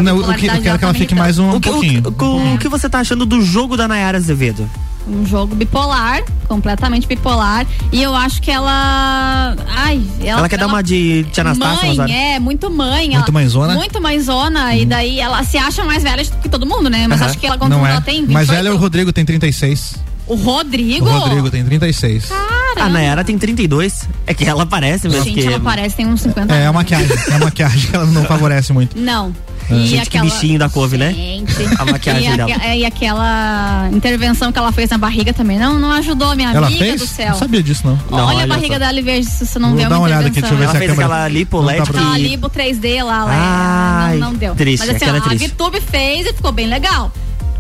[0.02, 2.04] Não, o que, eu quero que ela tá fique mais um, O que, o- pouquinho.
[2.08, 4.70] o- o que você tá achando do jogo da Nayara Azevedo?
[5.08, 7.66] Um jogo bipolar, completamente bipolar.
[7.92, 9.56] E eu acho que ela.
[9.68, 10.40] Ai, ela.
[10.42, 13.06] Ela, quer dar uma de Tia Anastácia, Mãe, é, muito mãe.
[13.10, 13.74] Muito ela- mãezona?
[13.74, 13.80] Uhum.
[13.80, 14.76] Muito mãezona.
[14.76, 17.08] E daí ela se acha mais velha que todo mundo, né?
[17.08, 17.92] Mas acho que ela, quando Não é.
[17.92, 18.34] ela tem 28.
[18.34, 19.96] Mas ela é o Rodrigo, tem 36.
[20.28, 21.08] O Rodrigo?
[21.08, 22.32] O Rodrigo tem 36.
[22.80, 24.08] A Nayara tem 32.
[24.28, 25.24] É que ela parece mesmo.
[25.24, 25.48] Gente, que...
[25.48, 26.76] ela parece tem uns 50 É, é a anos.
[26.76, 27.18] maquiagem.
[27.32, 28.96] É a maquiagem que ela não favorece muito.
[29.00, 29.34] Não.
[29.70, 31.14] Gente, que bichinho da couve, né?
[31.14, 31.54] Gente.
[31.78, 32.52] A maquiagem e, dela.
[32.64, 36.68] é, e aquela intervenção que ela fez na barriga também não, não ajudou, minha Ela
[36.68, 37.02] amiga fez?
[37.02, 37.30] do céu.
[37.30, 38.00] Não sabia disso, não.
[38.10, 38.80] Não, olha, olha a barriga só.
[38.80, 40.50] dela e veja se você não Vou deu dar uma uma olhada aqui, intervenção.
[40.50, 42.22] deixa eu ver Ela se a fez câmera- aquela lipo LED pra- Aquela que...
[42.22, 44.56] Libo 3D lá, lá Ai, não, não deu.
[44.56, 45.46] triste, Mas assim, aquela ó, é triste.
[45.46, 47.12] a Vitube fez e ficou bem legal.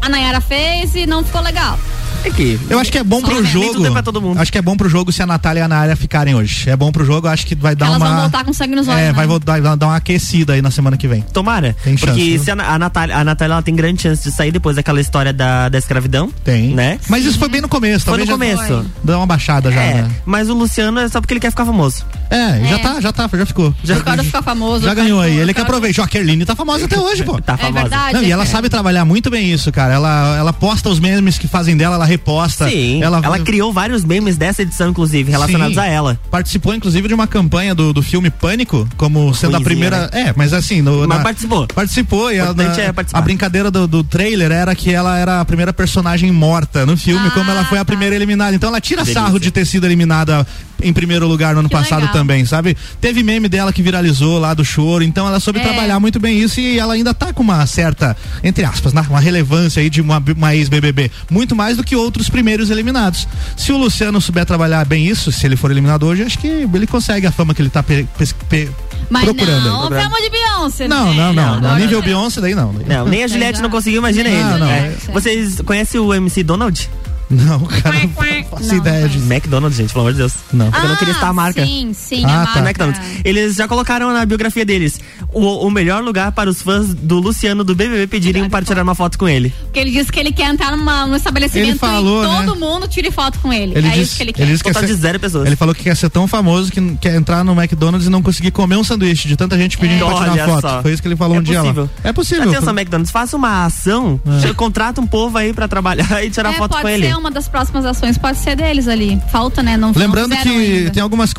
[0.01, 1.77] A Nayara fez e não ficou legal.
[2.23, 2.59] É que...
[2.69, 3.85] Eu acho que é bom pro jogo.
[3.85, 4.41] é.
[4.41, 6.69] Acho que é bom pro jogo se a Natália e a Nayara ficarem hoje.
[6.69, 8.09] É bom pro jogo, acho que vai dar Elas uma.
[8.09, 8.99] vão voltar com sangue nos olhos.
[8.99, 9.13] É, né?
[9.13, 11.21] vai voltar, vai dar uma aquecida aí na semana que vem.
[11.21, 11.75] Tomara.
[11.83, 12.43] Tem chance, porque viu?
[12.43, 15.31] se a, a Natália, a Natália ela tem grande chance de sair depois daquela história
[15.31, 16.29] da, da escravidão.
[16.43, 16.73] Tem.
[16.75, 16.99] Né?
[17.07, 18.85] Mas isso foi bem no começo, Foi no já começo.
[19.03, 20.11] dá uma baixada já, É, né?
[20.25, 22.05] mas o Luciano é só porque ele quer ficar famoso.
[22.29, 22.77] É, já É.
[22.79, 23.73] tá, já tá, já ficou.
[23.83, 24.83] Já, Agora ficar famoso.
[24.83, 25.37] já cara, ganhou aí.
[25.37, 26.01] Ele que cara- aproveita.
[26.01, 27.41] Ó, a Kerline tá famosa até hoje, pô.
[27.41, 27.79] Tá É famosa.
[27.81, 28.13] verdade.
[28.13, 28.45] Não, e ela é.
[28.45, 29.93] sabe trabalhar muito bem isso, cara.
[29.93, 32.67] Ela, ela posta os memes que fazem dela, ela reposta.
[32.69, 35.79] Sim, ela, ela, criou vários memes dessa edição, inclusive, relacionados Sim.
[35.79, 36.19] a ela.
[36.29, 40.09] Participou, inclusive, de uma campanha do, do filme Pânico, como sendo a primeira.
[40.11, 40.81] É, mas assim.
[40.81, 41.67] No, Mas na- participou.
[41.67, 45.45] Participou e ela, importante é a brincadeira do, do trailer era que ela era a
[45.45, 47.85] primeira personagem morta no filme, Ah, como ela foi a tá.
[47.85, 48.55] primeira eliminada.
[48.55, 49.21] Então ela tira Delícia.
[49.21, 50.45] sarro de ter sido eliminada
[50.81, 52.13] em primeiro lugar no ano que passado legal.
[52.13, 52.75] também, sabe?
[52.99, 55.63] Teve meme dela que viralizou lá do choro, então ela soube é.
[55.63, 59.19] trabalhar muito bem isso e ela ainda tá com uma certa, entre aspas, né, uma
[59.19, 63.27] relevância aí de uma, uma ex-BBB, muito mais do que outros primeiros eliminados.
[63.55, 66.87] Se o Luciano souber trabalhar bem isso, se ele for eliminado hoje, acho que ele
[66.87, 68.69] consegue a fama que ele tá pe, pe, pe,
[69.09, 69.63] mas procurando.
[69.63, 70.09] Não, aí.
[70.19, 71.15] De Beyoncé, não, né?
[71.15, 71.75] não, não, não, não.
[71.77, 72.73] Nível Beyoncé daí não.
[72.73, 74.63] Não, nem a Juliette não conseguiu, imagina ele.
[74.63, 74.93] É.
[75.11, 76.89] Vocês conhecem o MC Donald?
[77.29, 77.95] Não, cara.
[77.99, 78.09] Não
[78.49, 79.07] faço não, ideia não.
[79.07, 79.17] de.
[79.19, 80.33] McDonald's, gente, pelo amor de Deus.
[80.51, 80.69] Não.
[80.71, 81.63] Ah, eu não queria citar a marca.
[81.63, 82.35] Sim, sim, ah, tá.
[82.45, 82.59] marca.
[82.59, 83.01] McDonald's.
[83.23, 84.99] Eles já colocaram na biografia deles
[85.31, 88.95] o, o, melhor lugar para os fãs do Luciano do BBB pedirem para tirar uma
[88.95, 89.53] foto com ele.
[89.65, 92.35] Porque ele disse que ele quer entrar numa, num estabelecimento falou, e né?
[92.37, 92.67] todo né?
[92.67, 93.77] mundo tire foto com ele.
[93.77, 94.41] ele é disse, isso que ele quer.
[94.43, 95.45] Ele disse que ser, de zero pessoas.
[95.45, 98.49] Ele falou que quer ser tão famoso que quer entrar no McDonald's e não conseguir
[98.49, 100.07] comer um sanduíche de tanta gente pedindo é.
[100.07, 100.61] pra Olha tirar foto.
[100.61, 100.81] Só.
[100.81, 101.73] Foi isso que ele falou é um possível.
[101.73, 101.89] dia lá.
[102.03, 102.49] É possível.
[102.49, 104.53] Atenção, McDonald's, faça uma ação, é.
[104.53, 107.85] contrata um povo aí para trabalhar e tirar é, foto com ele uma das próximas
[107.85, 109.21] ações pode ser deles ali.
[109.31, 109.77] Falta, né?
[109.77, 110.91] Não Lembrando não que ainda.
[110.91, 111.33] tem algumas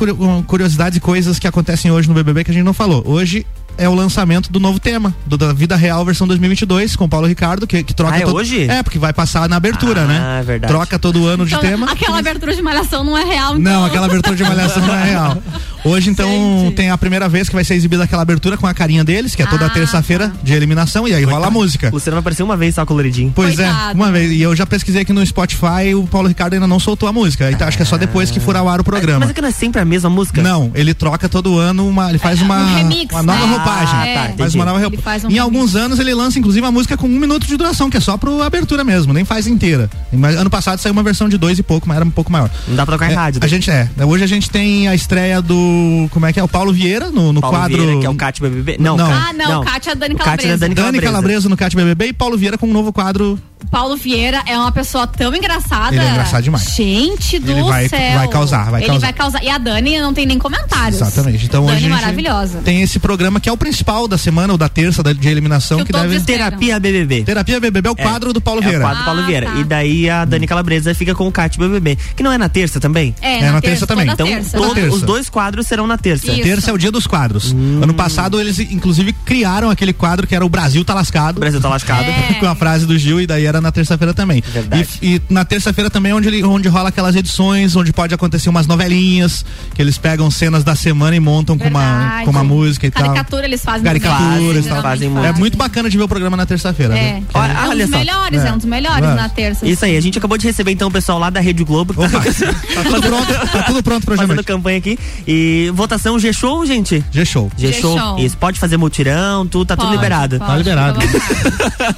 [0.47, 3.03] curiosidades e coisas que acontecem hoje no BBB que a gente não falou.
[3.05, 3.45] Hoje
[3.77, 7.65] é o lançamento do novo tema, do, da Vida Real versão 2022, com Paulo Ricardo,
[7.65, 8.15] que, que troca.
[8.15, 8.35] Ah, é todo...
[8.35, 8.69] hoje?
[8.69, 10.21] É, porque vai passar na abertura, ah, né?
[10.21, 10.73] Ah, é verdade.
[10.73, 11.91] Troca todo ano então, de tema.
[11.91, 13.73] Aquela abertura de Malhação não é real, então.
[13.73, 15.37] Não, aquela abertura de Malhação não é real.
[15.83, 16.75] Hoje, então, Gente.
[16.75, 19.41] tem a primeira vez que vai ser exibida aquela abertura com a carinha deles, que
[19.41, 20.35] é toda ah, terça-feira tá.
[20.43, 21.35] de eliminação, e aí Coitado.
[21.35, 21.89] rola a música.
[21.89, 23.31] O Luciano vai aparecer uma vez só coloridinho.
[23.35, 23.91] Pois é, Coitado.
[23.91, 24.31] é, uma vez.
[24.31, 27.49] E eu já pesquisei aqui no Spotify, o Paulo Ricardo ainda não soltou a música.
[27.51, 27.67] Então ah.
[27.67, 29.21] acho que é só depois que furar o ar o ah, programa.
[29.21, 30.41] Mas é que não é sempre a mesma música?
[30.41, 33.60] Não, ele troca todo ano, uma, ele faz é, uma, um remix, uma nova né?
[33.63, 33.95] bobagem.
[33.95, 34.91] Ah, tá, mas uma nova real...
[35.25, 37.97] um em alguns anos ele lança, inclusive, uma música com um minuto de duração, que
[37.97, 39.89] é só pro abertura mesmo, nem faz inteira.
[40.13, 42.49] Ano passado saiu uma versão de dois e pouco, mas era um pouco maior.
[42.67, 43.39] Não dá pra tocar é, em rádio.
[43.39, 43.47] Daí.
[43.47, 43.89] A gente é.
[43.95, 46.07] Né, hoje a gente tem a estreia do.
[46.11, 46.43] Como é que é?
[46.43, 47.77] O Paulo Vieira no, no Paulo quadro.
[47.77, 48.77] Vieira, que é o Cátia BBB.
[48.79, 49.11] Não, não.
[49.11, 49.49] Ah, não.
[49.49, 49.63] não.
[49.63, 50.37] Cátia é, é Dani Calabresa.
[50.37, 51.01] Cátia é Dani Calabresa.
[51.01, 53.39] Dani Calabresa no Cátia BBB e Paulo Vieira com um novo quadro
[53.69, 55.95] Paulo Vieira é uma pessoa tão engraçada.
[55.95, 56.63] Ele é engraçado demais.
[56.63, 58.17] Gente do ele vai, céu.
[58.17, 58.93] Vai causar, vai ele causar.
[58.93, 59.43] Ele vai causar.
[59.43, 61.01] E a Dani não tem nem comentários.
[61.01, 61.45] Exatamente.
[61.45, 62.59] Então Dani hoje maravilhosa.
[62.63, 65.85] Tem esse programa que é o principal da semana ou da terça de eliminação que,
[65.85, 67.23] que deve terapia BBB.
[67.23, 68.77] Terapia BBB é o é, quadro do Paulo Vieira.
[68.77, 69.51] É o quadro do Paulo ah, Vieira.
[69.51, 69.55] Tá.
[69.57, 72.79] E daí a Dani Calabresa fica com o Cat BBB, que não é na terça
[72.79, 73.15] também?
[73.21, 74.09] É, é na, na, terça, terça também.
[74.09, 74.59] Então, terça.
[74.73, 74.95] Terça.
[74.95, 76.31] os dois quadros serão na terça.
[76.31, 76.41] Isso.
[76.41, 77.51] Terça é o dia dos quadros.
[77.51, 77.81] Hum.
[77.83, 81.37] Ano passado eles inclusive criaram aquele quadro que era o Brasil tá lascado.
[81.37, 82.03] O Brasil tá lascado.
[82.03, 82.33] É.
[82.39, 84.41] com a frase do Gil e daí era na terça-feira também.
[84.45, 84.87] Verdade.
[85.01, 88.67] E, e na terça-feira também é onde onde rola aquelas edições, onde pode acontecer umas
[88.67, 92.91] novelinhas, que eles pegam cenas da semana e montam com uma, com uma música e
[92.91, 93.15] Caricatura, tal.
[93.15, 93.83] Caricatura eles fazem.
[93.83, 95.25] Caricaturas, fazem, fazem muito.
[95.25, 96.97] É muito bacana de ver o programa na terça-feira.
[96.97, 97.13] É.
[97.13, 97.23] Né?
[97.33, 97.97] Olha, é um dos só.
[97.97, 98.47] melhores, é.
[98.47, 98.53] é.
[98.53, 99.15] um dos melhores é.
[99.15, 99.67] na terça.
[99.67, 101.93] Isso aí, a gente acabou de receber então o pessoal lá da Rede Globo.
[101.93, 104.97] Opa, tá, tá, tudo pronto, tá tudo pronto pra Fazendo campanha aqui.
[105.27, 107.03] E votação G-Show, gente?
[107.11, 107.51] G-Show.
[107.57, 108.19] G-Show.
[108.19, 110.37] Isso, pode fazer mutirão, tá tudo, tá pode, tudo liberado.
[110.37, 110.99] Pode, tá liberado.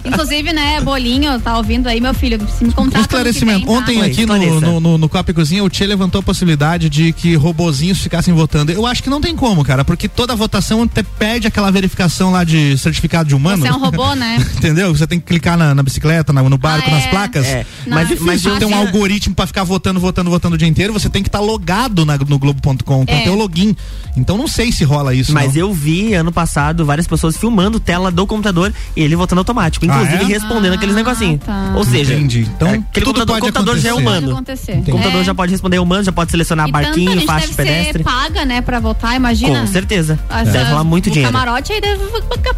[0.06, 3.00] Inclusive, né, bolinho, tá ouvindo aí, meu filho, se me contar.
[3.00, 3.66] Um esclarecimento.
[3.66, 3.72] Vem, tá?
[3.72, 7.12] Ontem Oi, aqui no, no, no, no Copa Cozinha, o Tchê levantou a possibilidade de
[7.14, 8.72] que robozinhos ficassem votando.
[8.72, 12.44] Eu acho que não tem como, cara, porque toda votação até perde aquela verificação lá
[12.44, 13.64] de certificado de humano.
[13.64, 14.38] Você é um robô, né?
[14.58, 14.96] Entendeu?
[14.96, 16.96] Você tem que clicar na, na bicicleta, na, no barco, ah, é.
[16.96, 17.46] nas placas.
[17.46, 17.66] É.
[17.88, 20.94] Mas, é mas tem um algoritmo para ficar votando, votando, votando o dia inteiro.
[20.94, 23.22] Você tem que estar tá logado na, no Globo.com com é.
[23.22, 23.76] ter o login.
[24.16, 25.34] Então não sei se rola isso.
[25.34, 25.62] Mas não.
[25.62, 29.88] eu vi ano passado várias pessoas filmando tela do computador e ele votando automático, ah,
[29.88, 30.26] inclusive ah, é?
[30.26, 30.76] respondendo ah.
[30.76, 31.33] aqueles negocinhos.
[31.38, 31.74] Tá.
[31.76, 32.42] Ou seja, Entendi.
[32.42, 34.32] Então, é, aquele tudo computador, computador já é humano.
[34.32, 35.24] O computador é.
[35.24, 37.98] já pode responder humano, já pode selecionar e barquinho, tanta gente faixa deve pedestre.
[38.00, 39.62] Ser paga, né, pra votar, imagina.
[39.62, 40.20] Com certeza.
[40.30, 41.30] As, deve rolar muito o dinheiro.
[41.30, 42.04] O camarote aí deve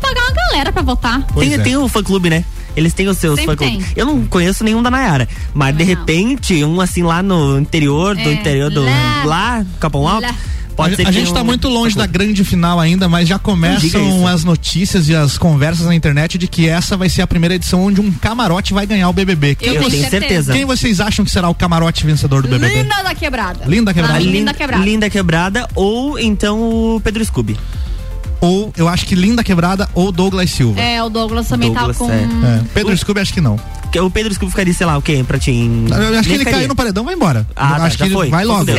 [0.02, 1.24] pagar uma galera pra votar.
[1.34, 1.58] Tem, é.
[1.58, 2.44] tem o fã clube, né?
[2.76, 3.40] Eles têm os seus.
[3.96, 8.18] Eu não conheço nenhum da Nayara, mas não, de repente, um assim lá no interior,
[8.18, 8.84] é, do interior do.
[8.84, 10.28] Lá, lá Capão Alto.
[10.28, 10.36] Lá.
[10.76, 14.44] Pode a, a gente está muito longe da grande final ainda, mas já começam as
[14.44, 18.02] notícias e as conversas na internet de que essa vai ser a primeira edição onde
[18.02, 19.58] um camarote vai ganhar o BBB.
[19.62, 20.52] Eu tenho certeza.
[20.52, 22.84] Quem vocês acham que será o camarote vencedor do BBB?
[22.84, 23.66] Linda da Quebrada.
[23.66, 24.20] Linda Quebrada.
[24.20, 24.84] Linda, linda Quebrada.
[24.84, 27.58] Linda Quebrada ou então o Pedro Scooby
[28.46, 30.80] ou eu acho que Linda Quebrada ou Douglas Silva.
[30.80, 32.12] É, o Douglas também tá Douglas, tá com.
[32.12, 32.58] É.
[32.58, 32.98] é Pedro o...
[32.98, 33.60] Scooby, acho que não.
[34.04, 35.24] O Pedro Scooby ficaria, sei lá, o quê?
[35.26, 35.52] Pra ti.
[35.52, 35.88] Em...
[35.90, 37.48] Eu acho que ele caiu no paredão vai embora.
[37.56, 38.30] Ah, eu tá, acho que foi.
[38.30, 38.70] vai logo.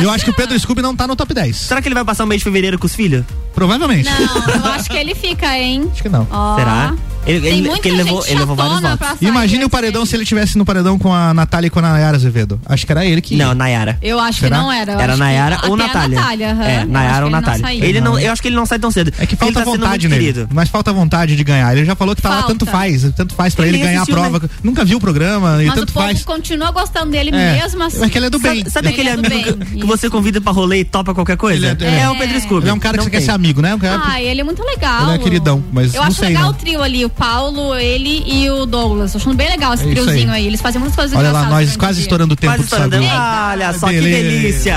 [0.00, 1.56] Eu acho que o Pedro Scooby não tá no top 10.
[1.56, 3.24] Será que ele vai passar o mês de fevereiro com os filhos?
[3.54, 4.08] Provavelmente.
[4.08, 5.88] Não, eu acho que ele fica, hein?
[5.90, 6.26] Acho que não.
[6.30, 6.56] Oh.
[6.56, 6.94] Será?
[7.26, 9.08] Ele, Tem ele, muita ele levou, ele levou vários votos.
[9.20, 12.16] Imagina o paredão se ele tivesse no paredão com a Natália e com a Nayara
[12.16, 12.60] Azevedo.
[12.64, 13.36] Acho que era ele que.
[13.36, 13.98] Não, Nayara.
[14.00, 14.56] Eu acho Será?
[14.56, 14.92] que não era.
[14.92, 16.18] Era Nayara ou Natália.
[16.62, 17.74] É, Nayara ou Natália.
[17.74, 19.12] Ele, não, eu acho que ele não sai tão cedo.
[19.18, 20.20] É que falta tá vontade nele.
[20.20, 20.48] Querido.
[20.52, 21.76] Mas falta vontade de ganhar.
[21.76, 22.42] Ele já falou que tá falta.
[22.44, 24.12] lá tanto faz, tanto faz para ele, ele ganhar a né?
[24.12, 24.38] prova.
[24.38, 24.48] Né?
[24.62, 26.24] Nunca viu o programa mas e tanto faz.
[26.24, 27.98] continua gostando dele é, mesmo assim.
[27.98, 28.64] Mas que ele é do bem.
[28.68, 31.76] Sabe, aquele é amigo que, você convida para rolê e topa qualquer coisa?
[31.80, 32.62] É o Pedro Scooby.
[32.62, 33.76] Ele é um cara que você quer ser amigo, né?
[34.04, 35.08] Ah, ele é muito legal.
[35.08, 36.50] Ele é queridão, mas Eu acho legal né?
[36.50, 39.12] o trio ali, Paulo, ele e o Douglas.
[39.12, 40.42] Tô achando bem legal esse é triozinho aí.
[40.42, 40.46] aí.
[40.46, 42.96] Eles fazem muitas coisas Olha lá, nós quase estourando o tempo quase do estourando.
[42.96, 44.16] Olha só Beleza.
[44.16, 44.76] que delícia.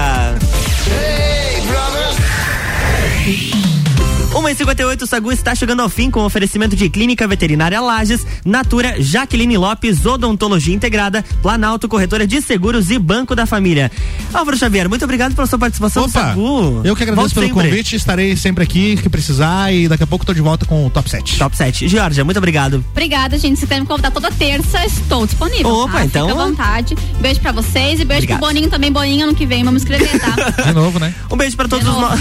[5.08, 10.74] Sagu está chegando ao fim com oferecimento de Clínica Veterinária Lages, Natura, Jaqueline Lopes, Odontologia
[10.76, 13.92] Integrada, Planalto Corretora de Seguros e Banco da Família.
[14.32, 16.82] Álvaro Xavier, muito obrigado pela sua participação no Opa, Sagu.
[16.84, 17.70] eu que agradeço Volte pelo sempre.
[17.70, 20.90] convite, estarei sempre aqui que precisar e daqui a pouco tô de volta com o
[20.92, 21.38] Top 7.
[21.40, 21.88] Top 7.
[21.88, 22.84] Georgia, muito obrigado.
[22.92, 23.60] Obrigada, gente.
[23.60, 25.70] Se quiser me convidar toda terça, estou disponível.
[25.70, 26.06] Opa, tá?
[26.06, 26.96] então- Fica à vontade.
[27.20, 28.40] Beijo pra vocês e beijo Obrigado.
[28.40, 28.92] pro Boninho também.
[28.92, 30.36] Boninho, ano que vem, vamos escrever, tá?
[30.70, 31.14] De novo, né?
[31.32, 32.20] Um beijo pra todos os nossos.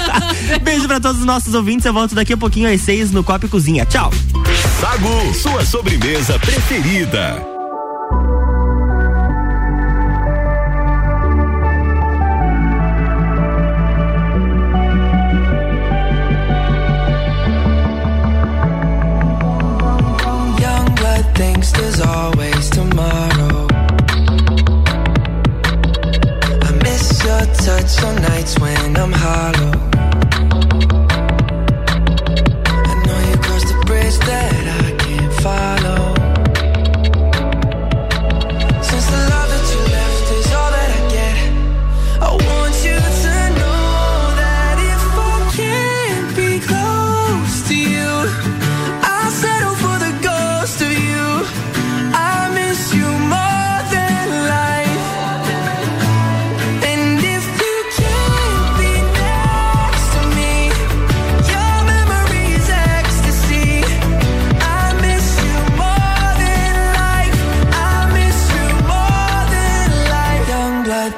[0.62, 1.84] beijo pra todos os nossos ouvintes.
[1.84, 3.84] Eu volto daqui a pouquinho às seis no Copa e Cozinha.
[3.84, 4.10] Tchau.
[4.80, 7.40] Sagu, sua sobremesa preferida.
[20.60, 23.66] Young blood thinks there's always tomorrow.
[26.62, 29.53] I miss your touch on nights when I'm hollow.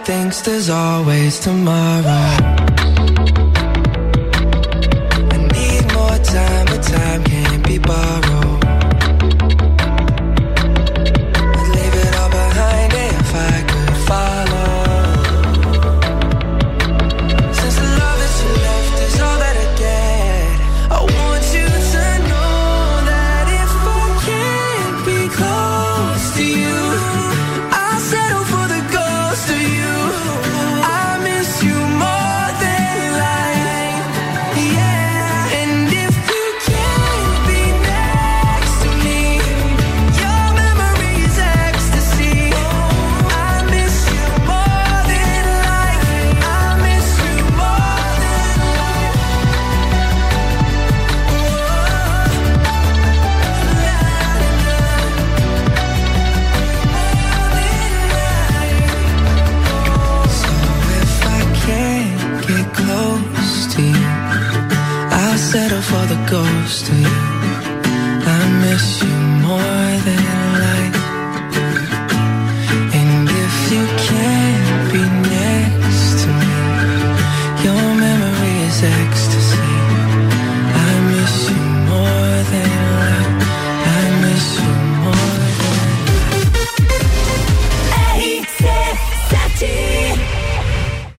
[0.06, 2.85] Thinks there's always tomorrow.